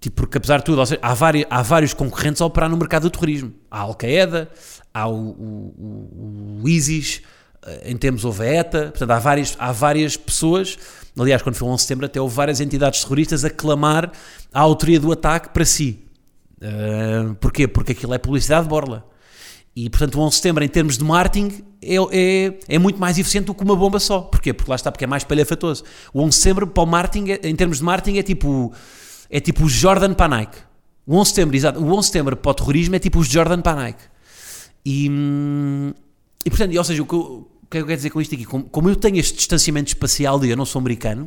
tipo, 0.00 0.16
porque 0.16 0.38
apesar 0.38 0.58
de 0.58 0.64
tudo, 0.64 0.84
seja, 0.86 1.00
há, 1.02 1.14
vários, 1.14 1.46
há 1.50 1.62
vários 1.62 1.94
concorrentes 1.94 2.40
a 2.40 2.46
operar 2.46 2.68
no 2.70 2.76
mercado 2.76 3.02
do 3.02 3.10
terrorismo. 3.10 3.52
Há 3.70 3.78
a 3.78 3.82
Al-Qaeda, 3.82 4.50
há 4.92 5.08
o, 5.08 5.14
o, 5.14 6.60
o, 6.62 6.68
ISIS, 6.68 7.22
eh, 7.66 7.90
em 7.90 7.96
termos 7.96 8.24
houve 8.24 8.42
a 8.44 8.54
ETA, 8.60 8.88
portanto 8.90 9.10
há 9.10 9.18
várias, 9.18 9.56
há 9.58 9.72
várias 9.72 10.16
pessoas, 10.16 10.78
aliás 11.18 11.42
quando 11.42 11.56
foi 11.56 11.68
o 11.68 11.70
11 11.70 11.76
de 11.76 11.82
setembro 11.82 12.06
até 12.06 12.20
houve 12.20 12.34
várias 12.34 12.60
entidades 12.60 13.02
terroristas 13.02 13.44
a 13.44 13.50
clamar 13.50 14.10
a 14.52 14.60
autoria 14.60 14.98
do 14.98 15.12
ataque 15.12 15.50
para 15.50 15.64
si. 15.64 16.04
Uh, 16.60 17.34
porquê? 17.36 17.66
Porque 17.66 17.92
aquilo 17.92 18.12
é 18.12 18.18
publicidade 18.18 18.64
de 18.64 18.68
borla. 18.68 19.06
E, 19.82 19.88
portanto, 19.88 20.16
o 20.16 20.20
11 20.20 20.30
de 20.30 20.36
setembro, 20.36 20.62
em 20.62 20.68
termos 20.68 20.98
de 20.98 21.04
marketing, 21.04 21.64
é, 21.80 21.94
é, 22.12 22.58
é, 22.68 22.78
muito 22.78 23.00
mais 23.00 23.18
eficiente 23.18 23.46
do 23.46 23.54
que 23.54 23.64
uma 23.64 23.74
bomba 23.74 23.98
só. 23.98 24.20
Porquê? 24.20 24.52
Porque 24.52 24.70
lá 24.70 24.76
está, 24.76 24.92
porque 24.92 25.04
é 25.04 25.06
mais 25.06 25.24
palhafatoso. 25.24 25.84
O 26.12 26.20
11 26.20 26.28
de 26.28 26.34
setembro, 26.34 26.66
para 26.66 26.82
o 26.82 26.86
marketing, 26.86 27.30
é, 27.30 27.48
em 27.48 27.56
termos 27.56 27.78
de 27.78 27.84
marketing, 27.84 28.18
é 28.18 28.22
tipo, 28.22 28.74
é 29.30 29.40
tipo 29.40 29.64
o 29.64 29.68
Jordan 29.70 30.12
para 30.12 30.26
a 30.26 30.38
Nike. 30.38 30.58
O 31.06 31.16
11 31.16 31.22
de 31.22 31.28
setembro, 31.34 31.56
exato. 31.56 31.80
O 31.80 31.86
11 31.86 32.00
de 32.00 32.06
setembro 32.06 32.36
para 32.36 32.50
o 32.50 32.54
terrorismo 32.54 32.94
é 32.94 32.98
tipo 32.98 33.20
os 33.20 33.26
Jordan 33.26 33.62
para 33.62 33.72
a 33.72 33.82
Nike. 33.84 34.02
E, 34.84 35.08
hum, 35.08 35.94
e 36.44 36.50
portanto, 36.50 36.76
ou 36.76 36.84
seja, 36.84 37.02
o 37.02 37.06
que, 37.06 37.14
eu, 37.14 37.20
o 37.62 37.66
que 37.70 37.78
eu 37.78 37.86
quero 37.86 37.96
dizer 37.96 38.10
com 38.10 38.20
isto 38.20 38.34
aqui? 38.34 38.44
Como, 38.44 38.64
como 38.64 38.90
eu 38.90 38.96
tenho 38.96 39.16
este 39.16 39.34
distanciamento 39.34 39.88
espacial 39.88 40.38
de 40.38 40.50
eu 40.50 40.58
não 40.58 40.66
sou 40.66 40.78
americano, 40.78 41.26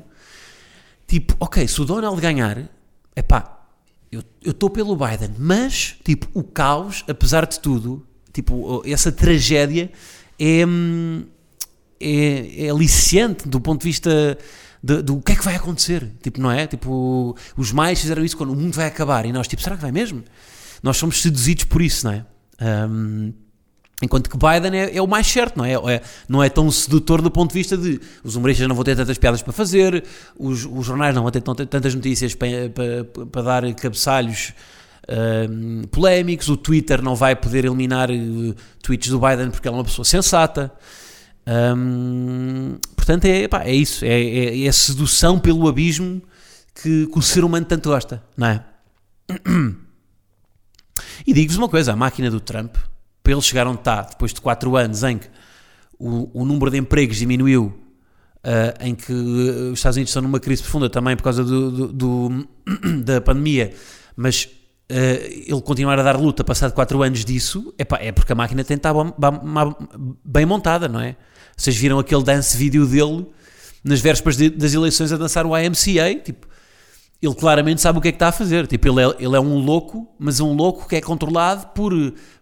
tipo, 1.07 1.35
ok, 1.39 1.67
se 1.67 1.81
o 1.81 1.85
Donald 1.85 2.21
ganhar, 2.21 2.69
é 3.15 3.21
pá, 3.23 3.65
eu 4.11 4.21
estou 4.45 4.69
pelo 4.69 4.95
Biden, 4.95 5.31
mas, 5.39 5.95
tipo, 6.03 6.27
o 6.35 6.43
caos, 6.43 7.03
apesar 7.07 7.47
de 7.47 7.59
tudo, 7.59 8.05
tipo, 8.33 8.81
essa 8.85 9.11
tragédia 9.11 9.91
é, 10.39 10.65
hum, 10.65 11.23
é, 11.99 12.65
é 12.65 12.69
aliciante 12.69 13.47
do 13.47 13.61
ponto 13.61 13.81
de 13.81 13.87
vista 13.87 14.37
do 14.83 15.21
que 15.21 15.31
é 15.31 15.35
que 15.35 15.45
vai 15.45 15.55
acontecer, 15.55 16.11
tipo, 16.21 16.41
não 16.41 16.51
é? 16.51 16.67
Tipo, 16.67 17.37
os 17.55 17.71
mais 17.71 18.01
fizeram 18.01 18.25
isso 18.25 18.35
quando 18.35 18.51
o 18.51 18.55
mundo 18.55 18.73
vai 18.73 18.87
acabar 18.87 19.25
e 19.25 19.31
nós, 19.31 19.47
tipo, 19.47 19.61
será 19.61 19.77
que 19.77 19.81
vai 19.81 19.93
mesmo? 19.93 20.23
Nós 20.81 20.97
somos 20.97 21.21
seduzidos 21.21 21.63
por 21.63 21.81
isso, 21.81 22.05
não 22.05 22.13
é? 22.13 22.25
Um, 22.89 23.33
Enquanto 24.01 24.29
que 24.29 24.37
Biden 24.37 24.77
é, 24.77 24.97
é, 24.97 25.01
o 25.01 25.07
mais 25.07 25.25
certo, 25.25 25.55
não 25.55 25.63
é? 25.63 25.73
é? 25.73 26.01
Não 26.27 26.43
é 26.43 26.49
tão 26.49 26.69
sedutor 26.69 27.21
do 27.21 27.31
ponto 27.31 27.51
de 27.51 27.53
vista 27.53 27.77
de 27.77 28.01
os 28.21 28.35
humoristas 28.35 28.67
não 28.67 28.75
vão 28.75 28.83
ter 28.83 28.97
tantas 28.97 29.17
piadas 29.17 29.41
para 29.41 29.53
fazer, 29.53 30.03
os, 30.37 30.65
os 30.65 30.85
jornais 30.85 31.15
não 31.15 31.21
vão 31.21 31.31
ter 31.31 31.41
tantas 31.41 31.95
notícias 31.95 32.35
para, 32.35 32.49
para, 32.73 33.25
para 33.25 33.41
dar 33.41 33.73
cabeçalhos 33.75 34.53
uh, 35.03 35.87
polémicos, 35.87 36.49
o 36.49 36.57
Twitter 36.57 37.01
não 37.01 37.15
vai 37.15 37.35
poder 37.35 37.65
eliminar 37.65 38.09
uh, 38.11 38.55
tweets 38.81 39.09
do 39.09 39.19
Biden 39.19 39.51
porque 39.51 39.67
ele 39.67 39.75
é 39.75 39.77
uma 39.77 39.83
pessoa 39.83 40.05
sensata. 40.05 40.71
Um, 41.45 42.77
portanto, 42.95 43.25
é, 43.25 43.47
pá, 43.47 43.63
é 43.63 43.75
isso, 43.75 44.05
é, 44.05 44.21
é, 44.21 44.63
é, 44.63 44.67
a 44.67 44.73
sedução 44.73 45.37
pelo 45.37 45.67
abismo 45.67 46.21
que, 46.73 47.07
que 47.07 47.19
o 47.19 47.21
ser 47.21 47.43
humano 47.43 47.65
tanto 47.65 47.89
gosta, 47.89 48.23
não 48.37 48.47
é? 48.47 48.63
E 51.25 51.33
digo-vos 51.33 51.57
uma 51.57 51.69
coisa: 51.69 51.93
a 51.93 51.95
máquina 51.95 52.29
do 52.29 52.39
Trump 52.39 52.75
para 53.23 53.33
eles 53.33 53.45
chegar 53.45 53.65
onde 53.65 53.79
está, 53.79 54.01
depois 54.01 54.33
de 54.33 54.41
4 54.41 54.75
anos 54.75 55.01
em 55.03 55.17
que 55.17 55.27
o, 55.97 56.41
o 56.41 56.45
número 56.45 56.69
de 56.69 56.77
empregos 56.77 57.17
diminuiu, 57.17 57.73
uh, 58.43 58.83
em 58.85 58.93
que 58.93 59.13
os 59.13 59.79
Estados 59.79 59.95
Unidos 59.95 60.09
estão 60.09 60.21
numa 60.21 60.39
crise 60.41 60.61
profunda 60.61 60.89
também 60.89 61.15
por 61.15 61.23
causa 61.23 61.43
do, 61.43 61.71
do, 61.71 61.87
do 61.93 62.47
da 63.03 63.21
pandemia, 63.21 63.73
mas 64.15 64.49
uh, 64.91 64.95
ele 64.95 65.61
continuar 65.61 65.99
a 65.99 66.03
dar 66.03 66.19
luta 66.19 66.43
passado 66.43 66.73
4 66.73 67.03
anos 67.03 67.25
disso, 67.25 67.73
epá, 67.77 67.97
é 68.01 68.11
porque 68.11 68.31
a 68.31 68.35
máquina 68.35 68.63
tem 68.63 68.77
de 68.77 68.79
estar 68.79 68.93
bem 70.23 70.45
montada, 70.45 70.87
não 70.87 70.99
é? 70.99 71.15
Vocês 71.55 71.75
viram 71.75 71.99
aquele 71.99 72.23
dance 72.23 72.57
vídeo 72.57 72.85
dele 72.85 73.27
nas 73.83 73.99
vésperas 73.99 74.37
de, 74.37 74.49
das 74.49 74.73
eleições 74.73 75.11
a 75.11 75.17
dançar 75.17 75.45
o 75.45 75.57
IMCA, 75.57 76.15
tipo, 76.23 76.47
ele 77.21 77.35
claramente 77.35 77.81
sabe 77.81 77.99
o 77.99 78.01
que 78.01 78.09
é 78.09 78.11
que 78.11 78.17
está 78.17 78.27
a 78.27 78.31
fazer. 78.31 78.67
Tipo, 78.67 78.89
ele 78.89 79.01
é, 79.01 79.15
ele 79.19 79.35
é 79.35 79.39
um 79.39 79.57
louco, 79.57 80.13
mas 80.19 80.39
um 80.39 80.53
louco 80.53 80.87
que 80.87 80.95
é 80.95 81.01
controlado 81.01 81.67
por, 81.67 81.93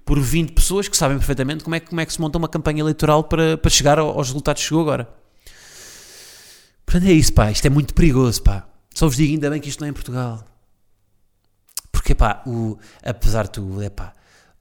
por 0.03 0.19
20 0.19 0.53
pessoas 0.53 0.87
que 0.87 0.97
sabem 0.97 1.17
perfeitamente 1.17 1.63
como 1.63 1.75
é, 1.75 1.79
como 1.79 2.01
é 2.01 2.05
que 2.05 2.11
se 2.11 2.19
monta 2.19 2.37
uma 2.37 2.47
campanha 2.47 2.79
eleitoral 2.79 3.23
para, 3.23 3.57
para 3.57 3.69
chegar 3.69 3.99
aos 3.99 4.27
resultados 4.27 4.61
que 4.61 4.69
chegou 4.69 4.81
agora. 4.81 5.07
Portanto, 6.85 7.07
é 7.07 7.13
isso, 7.13 7.31
pá. 7.33 7.51
Isto 7.51 7.67
é 7.67 7.69
muito 7.69 7.93
perigoso, 7.93 8.41
pá. 8.41 8.67
Só 8.93 9.07
vos 9.07 9.15
digo, 9.15 9.31
ainda 9.31 9.49
bem 9.49 9.61
que 9.61 9.69
isto 9.69 9.79
não 9.79 9.87
é 9.87 9.91
em 9.91 9.93
Portugal. 9.93 10.43
Porque, 12.01 12.15
pá, 12.15 12.41
o, 12.47 12.79
apesar 13.03 13.43
de 13.43 13.51
tudo, 13.51 13.79
é 13.79 13.87
pá, 13.87 14.11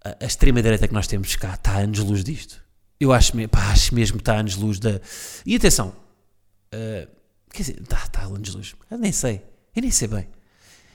a, 0.04 0.24
a 0.24 0.26
extrema-direita 0.26 0.86
que 0.86 0.92
nós 0.92 1.06
temos 1.06 1.34
cá 1.36 1.54
está 1.54 1.72
a 1.72 1.78
anos-luz 1.78 2.22
disto. 2.22 2.62
Eu 3.00 3.14
acho, 3.14 3.32
pá, 3.48 3.70
acho 3.70 3.94
mesmo 3.94 4.18
que 4.18 4.20
está 4.20 4.34
a 4.34 4.40
anos-luz 4.40 4.78
da. 4.78 5.00
E 5.46 5.56
atenção, 5.56 5.88
uh, 5.88 7.08
quer 7.50 7.62
dizer, 7.62 7.80
está, 7.80 7.96
está 7.96 8.20
a 8.20 8.24
anos-luz. 8.26 8.76
Nem 8.90 9.10
sei. 9.10 9.42
Eu 9.74 9.80
nem 9.80 9.90
sei 9.90 10.06
bem. 10.06 10.28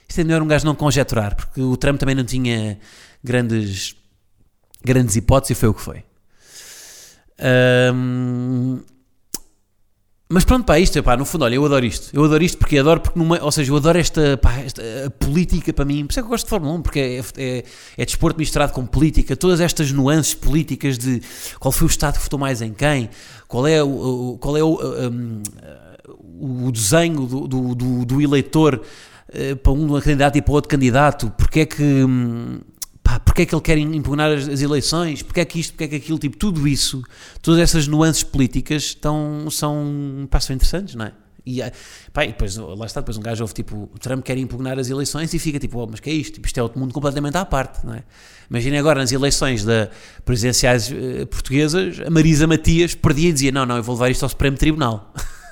Isto 0.08 0.22
é 0.22 0.24
melhor 0.24 0.44
um 0.44 0.48
gajo 0.48 0.68
não 0.68 0.76
conjecturar, 0.76 1.36
porque 1.36 1.60
o 1.60 1.76
Trump 1.76 2.00
também 2.00 2.14
não 2.14 2.24
tinha 2.24 2.78
grandes 3.24 3.96
grandes 4.84 5.16
hipóteses 5.16 5.58
e 5.58 5.60
foi 5.60 5.70
o 5.70 5.74
que 5.74 5.82
foi. 5.82 6.04
Ahm, 7.40 8.82
mas 10.28 10.44
pronto, 10.44 10.66
pá, 10.66 10.80
isto, 10.80 11.02
pá, 11.04 11.16
no 11.16 11.24
fundo, 11.24 11.46
olha, 11.46 11.54
eu 11.56 11.64
adoro 11.66 11.86
isto. 11.86 12.10
Eu 12.12 12.24
adoro 12.26 12.44
isto 12.44 12.58
porque 12.58 12.78
adoro, 12.80 13.00
porque 13.00 13.18
numa, 13.20 13.40
ou 13.44 13.52
seja, 13.52 13.72
eu 13.72 13.76
adoro 13.78 13.98
esta, 14.00 14.38
pá, 14.38 14.54
esta 14.60 14.82
política 15.20 15.72
para 15.72 15.86
mim. 15.86 16.04
Por 16.06 16.12
isso 16.12 16.20
é 16.20 16.24
que 16.24 16.26
eu 16.26 16.30
gosto 16.32 16.46
de 16.46 16.50
Fórmula 16.50 16.74
1, 16.74 16.82
porque 16.82 17.00
é, 17.00 17.22
é, 17.38 17.64
é 17.98 18.06
desporto 18.06 18.40
misturado 18.40 18.74
com 18.74 18.86
política, 18.86 19.36
todas 19.36 19.60
estas 19.62 19.92
nuances 19.92 20.34
políticas 20.34 20.98
de 20.98 21.22
qual 21.60 21.72
foi 21.72 21.88
o 21.88 21.90
Estado 21.90 22.16
que 22.18 22.24
votou 22.24 22.40
mais 22.40 22.62
em 22.62 22.74
quem, 22.74 23.10
qual 23.48 23.68
é 23.68 23.84
o, 23.84 23.88
o- 24.34 24.38
qual 24.40 24.58
é 24.58 24.64
o, 24.64 24.80
um, 25.12 25.44
o 26.68 26.72
desenho 26.72 27.26
do, 27.28 27.48
do, 27.48 27.76
do- 27.76 28.06
do 28.06 28.22
eleitor 28.22 28.82
eh, 29.32 29.54
para 29.56 29.72
um 29.72 30.00
candidato 30.02 30.38
e 30.38 30.42
para 30.42 30.54
outro 30.54 30.70
candidato, 30.70 31.32
porque 31.38 31.60
é 31.62 31.66
que. 31.66 31.84
hum, 31.84 32.60
Pá, 33.06 33.20
porque 33.20 33.44
é 33.44 33.46
que 33.46 33.54
ele 33.54 33.62
quer 33.62 33.78
impugnar 33.78 34.32
as, 34.32 34.50
as 34.50 34.62
eleições? 34.64 35.22
Porque 35.22 35.40
é 35.40 35.46
que 35.46 35.60
isto, 35.60 35.74
porque 35.74 35.84
é 35.84 35.88
que 35.88 35.96
aquilo? 35.98 36.18
Tipo, 36.18 36.38
tudo 36.38 36.68
isso, 36.68 37.04
todas 37.40 37.60
essas 37.60 37.88
nuances 37.88 38.24
políticas 38.24 38.82
estão, 38.82 39.48
são, 39.52 40.28
pá, 40.28 40.40
são 40.40 40.56
interessantes, 40.56 40.96
não 40.96 41.06
é? 41.06 41.12
E, 41.46 41.62
ah, 41.62 41.72
pá, 42.12 42.26
e 42.26 42.30
depois, 42.30 42.58
lá 42.58 42.88
está, 42.88 43.02
depois 43.02 43.16
um 43.16 43.22
gajo 43.22 43.44
ouve 43.44 43.54
tipo, 43.54 43.88
o 43.94 44.00
Trump 44.00 44.24
quer 44.26 44.36
impugnar 44.40 44.80
as 44.80 44.90
eleições 44.90 45.32
e 45.36 45.38
fica 45.38 45.60
tipo, 45.60 45.78
oh, 45.78 45.86
mas 45.86 46.00
que 46.00 46.10
é 46.10 46.14
isto? 46.14 46.34
Tipo, 46.34 46.48
isto 46.48 46.58
é 46.58 46.64
outro 46.64 46.80
mundo 46.80 46.92
completamente 46.96 47.38
à 47.38 47.46
parte, 47.46 47.86
não 47.86 47.94
é? 47.94 48.04
Imaginem 48.50 48.80
agora 48.80 49.00
nas 49.00 49.12
eleições 49.12 49.64
da 49.64 49.88
presidenciais 50.24 50.92
eh, 50.92 51.26
portuguesas, 51.26 52.00
a 52.00 52.10
Marisa 52.10 52.48
Matias 52.48 52.96
perdia 52.96 53.30
e 53.30 53.34
dizia, 53.34 53.52
não, 53.52 53.68
não, 53.68 53.78
eu 53.78 53.84
vou 53.84 53.94
levar 53.94 54.10
isto 54.10 54.24
ao 54.24 54.30
Supremo 54.30 54.58
Tribunal. 54.58 55.14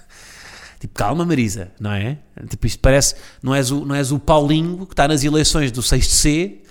Tipo, 0.80 0.96
calma, 0.96 1.24
Marisa, 1.24 1.72
não 1.80 1.94
é? 1.94 2.18
Tipo, 2.50 2.68
isto 2.68 2.80
parece. 2.82 3.16
Não 3.42 3.56
és 3.56 3.72
o, 3.72 3.86
não 3.86 3.96
és 3.96 4.12
o 4.12 4.20
Paulinho 4.20 4.86
que 4.86 4.92
está 4.92 5.08
nas 5.08 5.24
eleições 5.24 5.72
do 5.72 5.82
6C, 5.82 6.63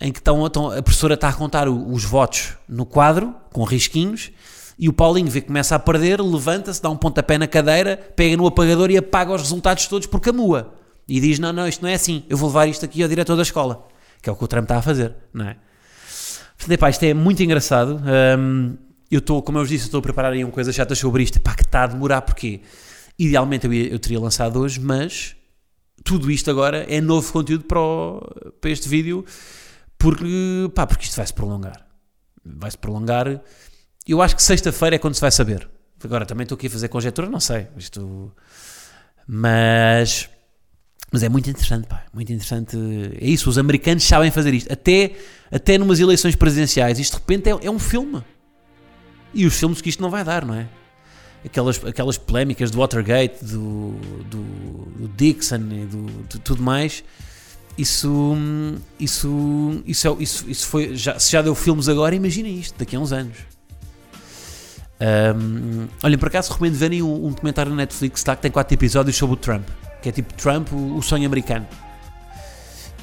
em 0.00 0.12
que 0.12 0.18
estão, 0.18 0.44
estão- 0.46 0.70
a 0.70 0.82
professora 0.82 1.14
está 1.14 1.28
a 1.28 1.32
contar 1.32 1.68
o- 1.68 1.92
os 1.92 2.04
votos 2.04 2.54
no 2.68 2.84
quadro, 2.84 3.34
com 3.52 3.62
risquinhos, 3.64 4.30
e 4.78 4.88
o 4.88 4.92
Paulinho 4.92 5.30
vê 5.30 5.40
que 5.40 5.46
começa 5.46 5.74
a 5.76 5.78
perder, 5.78 6.20
levanta-se, 6.20 6.82
dá 6.82 6.90
um 6.90 6.96
pontapé 6.96 7.38
na 7.38 7.46
cadeira, 7.46 7.96
pega 8.16 8.36
no 8.36 8.46
apagador 8.46 8.90
e 8.90 8.96
apaga 8.96 9.32
os 9.32 9.42
resultados 9.42 9.86
todos 9.86 10.06
por 10.08 10.20
camua. 10.20 10.74
E 11.06 11.20
diz: 11.20 11.38
Não, 11.38 11.52
não, 11.52 11.68
isto 11.68 11.80
não 11.82 11.88
é 11.88 11.94
assim, 11.94 12.24
eu 12.28 12.36
vou 12.36 12.48
levar 12.48 12.66
isto 12.66 12.84
aqui 12.84 13.02
ao 13.02 13.08
diretor 13.08 13.36
da 13.36 13.42
escola. 13.42 13.86
Que 14.20 14.28
é 14.28 14.32
o 14.32 14.36
que 14.36 14.42
o 14.44 14.48
Trump 14.48 14.64
está 14.64 14.78
a 14.78 14.82
fazer, 14.82 15.14
não 15.32 15.44
é? 15.46 15.56
Portanto, 16.56 16.72
epá, 16.72 16.88
isto 16.90 17.02
é 17.04 17.12
muito 17.14 17.42
engraçado. 17.42 18.00
Hum, 18.38 18.74
eu 19.10 19.18
estou, 19.18 19.42
como 19.42 19.58
eu 19.58 19.62
vos 19.62 19.68
disse, 19.68 19.84
estou 19.84 19.98
a 19.98 20.02
preparar 20.02 20.32
aí 20.32 20.42
uma 20.42 20.50
coisa 20.52 20.72
chata 20.72 20.94
sobre 20.94 21.22
isto. 21.22 21.38
Pá, 21.40 21.54
que 21.54 21.62
está 21.62 21.84
a 21.84 21.86
demorar, 21.88 22.22
porque 22.22 22.62
idealmente 23.18 23.66
eu, 23.66 23.72
ia- 23.72 23.92
eu 23.92 23.98
teria 23.98 24.18
lançado 24.18 24.58
hoje, 24.58 24.80
mas 24.80 25.36
tudo 26.02 26.30
isto 26.30 26.50
agora 26.50 26.84
é 26.88 27.00
novo 27.02 27.30
conteúdo 27.32 27.64
para, 27.64 27.78
o- 27.80 28.20
para 28.60 28.70
este 28.70 28.88
vídeo, 28.88 29.24
porque, 30.04 30.70
pá, 30.74 30.86
porque 30.86 31.04
isto 31.04 31.16
vai 31.16 31.26
se 31.26 31.32
prolongar. 31.32 31.86
Vai 32.44 32.70
se 32.70 32.76
prolongar. 32.76 33.40
Eu 34.06 34.20
acho 34.20 34.36
que 34.36 34.42
sexta-feira 34.42 34.96
é 34.96 34.98
quando 34.98 35.14
se 35.14 35.20
vai 35.22 35.30
saber. 35.30 35.66
Agora 36.04 36.26
também 36.26 36.42
estou 36.42 36.56
aqui 36.56 36.66
a 36.66 36.70
fazer 36.70 36.88
conjectura, 36.88 37.26
não 37.26 37.40
sei. 37.40 37.68
Isto, 37.74 38.30
mas. 39.26 40.28
Mas 41.10 41.22
é 41.22 41.28
muito 41.30 41.48
interessante, 41.48 41.86
pá, 41.86 42.04
muito 42.12 42.30
interessante. 42.30 42.76
É 43.18 43.24
isso, 43.24 43.48
os 43.48 43.56
americanos 43.56 44.04
sabem 44.04 44.30
fazer 44.30 44.52
isto. 44.52 44.70
Até, 44.70 45.12
até 45.50 45.78
numas 45.78 46.00
eleições 46.00 46.36
presidenciais, 46.36 46.98
isto 46.98 47.14
de 47.14 47.20
repente 47.20 47.48
é, 47.48 47.66
é 47.66 47.70
um 47.70 47.78
filme. 47.78 48.22
E 49.32 49.46
os 49.46 49.58
filmes 49.58 49.80
que 49.80 49.88
isto 49.88 50.02
não 50.02 50.10
vai 50.10 50.22
dar, 50.22 50.44
não 50.44 50.54
é? 50.54 50.68
Aquelas, 51.46 51.82
aquelas 51.82 52.18
polémicas 52.18 52.70
do 52.70 52.78
Watergate, 52.78 53.42
do, 53.42 53.92
do, 54.28 54.42
do 54.98 55.08
Dixon 55.16 55.56
e 55.56 55.86
do, 55.86 56.06
de 56.28 56.38
tudo 56.40 56.62
mais. 56.62 57.02
Isso, 57.76 58.34
isso, 59.00 59.82
isso, 59.86 60.08
é- 60.08 60.22
isso, 60.22 60.44
isso 60.48 60.66
foi. 60.68 60.94
Já, 60.96 61.18
se 61.18 61.32
já 61.32 61.42
deu 61.42 61.54
filmes 61.54 61.88
agora, 61.88 62.14
imaginem 62.14 62.56
isto, 62.58 62.78
daqui 62.78 62.94
a 62.94 63.00
uns 63.00 63.12
anos. 63.12 63.36
Um, 65.00 65.88
olhem, 66.02 66.16
por 66.16 66.28
acaso 66.28 66.52
recomendo 66.52 66.74
verem 66.76 67.02
um, 67.02 67.26
um 67.26 67.30
documentário 67.30 67.70
na 67.70 67.78
Netflix 67.78 68.22
tá, 68.22 68.36
que 68.36 68.42
tem 68.42 68.50
quatro 68.50 68.72
episódios 68.74 69.16
sobre 69.16 69.34
o 69.34 69.36
Trump, 69.36 69.66
que 70.00 70.08
é 70.08 70.12
tipo 70.12 70.32
Trump, 70.34 70.72
o, 70.72 70.96
o 70.96 71.02
sonho 71.02 71.26
americano. 71.26 71.66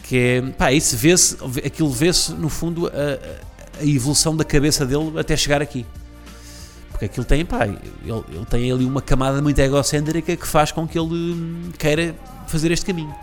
Que 0.04 0.18
é, 0.18 0.42
pá, 0.52 0.72
isso 0.72 0.96
vê-se, 0.96 1.38
aquilo 1.66 1.90
vê-se 1.92 2.32
no 2.34 2.48
fundo 2.50 2.88
a, 2.88 2.92
a- 2.92 3.82
a 3.82 3.86
evolução 3.86 4.36
da 4.36 4.44
cabeça 4.46 4.86
dele 4.86 5.20
até 5.20 5.36
chegar 5.36 5.62
aqui. 5.62 5.86
Porque 6.92 7.06
aquilo 7.06 7.26
tem, 7.26 7.44
pá, 7.46 7.66
ele, 7.68 7.78
ele 8.06 8.46
tem 8.50 8.72
ali 8.72 8.86
uma 8.86 9.02
camada 9.02 9.42
muito 9.42 9.60
egocêntrica 9.60 10.36
que 10.36 10.48
faz 10.48 10.72
com 10.72 10.88
que 10.88 10.98
ele 10.98 11.14
hum, 11.34 11.72
queira 11.78 12.16
fazer 12.48 12.72
este 12.72 12.86
caminho. 12.86 13.14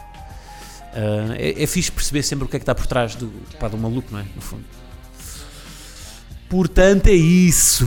Ah, 0.94 1.34
é, 1.36 1.62
é 1.62 1.66
fixe 1.66 1.90
perceber 1.92 2.22
sempre 2.22 2.44
o 2.44 2.48
que 2.48 2.56
é 2.56 2.58
que 2.58 2.62
está 2.64 2.74
por 2.74 2.86
trás 2.86 3.14
do, 3.14 3.28
pá, 3.58 3.68
do 3.68 3.76
maluco, 3.78 4.08
não 4.12 4.20
é? 4.20 4.24
No 4.34 4.40
fundo. 4.40 4.64
Portanto, 6.48 7.08
é 7.08 7.12
isso. 7.14 7.86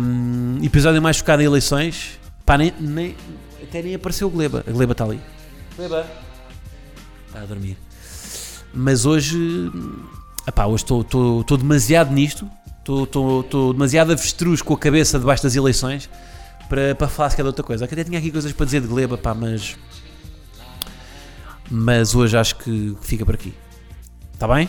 Um, 0.00 0.58
episódio 0.62 1.00
mais 1.02 1.18
focado 1.18 1.42
em 1.42 1.46
eleições. 1.46 2.18
Pá, 2.46 2.56
nem, 2.56 2.72
nem- 2.80 3.16
até 3.62 3.82
nem 3.82 3.94
apareceu 3.94 4.28
o 4.28 4.30
Gleba. 4.30 4.64
A 4.66 4.70
Gleba 4.70 4.92
está 4.92 5.04
ali. 5.04 5.20
Gleba. 5.76 6.06
Está 7.26 7.40
a 7.42 7.44
dormir. 7.44 7.76
Mas 8.72 9.04
hoje. 9.04 9.38
Epá, 10.46 10.66
hoje 10.66 10.84
estou- 10.84 11.56
demasiado 11.58 12.12
nisto. 12.12 12.48
Estou- 12.78 13.72
demasiado 13.74 14.12
avestruz 14.12 14.62
com 14.62 14.72
a 14.72 14.78
cabeça 14.78 15.18
debaixo 15.18 15.42
das 15.42 15.54
eleições 15.54 16.08
para, 16.70 16.94
para 16.94 17.06
falar 17.06 17.28
sequer 17.30 17.42
de 17.42 17.48
outra 17.48 17.62
coisa. 17.62 17.86
Que 17.86 17.92
até 17.92 18.02
tinha 18.04 18.18
aqui 18.18 18.30
coisas 18.30 18.50
para 18.52 18.64
dizer 18.64 18.80
de 18.80 18.86
Gleba, 18.86 19.18
pá, 19.18 19.34
mas. 19.34 19.76
Mas 21.70 22.14
hoje 22.14 22.36
acho 22.36 22.56
que 22.56 22.96
fica 23.02 23.24
por 23.24 23.34
aqui. 23.34 23.54
Está 24.32 24.46
bem? 24.48 24.68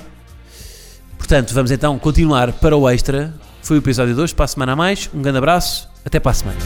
Portanto, 1.18 1.54
vamos 1.54 1.72
então 1.72 1.98
continuar 2.00 2.54
para 2.54 2.76
o 2.76 2.90
extra. 2.90 3.34
Foi 3.62 3.78
o 3.78 3.80
episódio 3.80 4.16
2, 4.16 4.34
para 4.34 4.46
a 4.46 4.48
semana 4.48 4.72
a 4.72 4.76
mais. 4.76 5.10
Um 5.14 5.22
grande 5.22 5.38
abraço, 5.38 5.88
até 6.04 6.20
para 6.20 6.32
a 6.32 6.34
semana. 6.34 6.60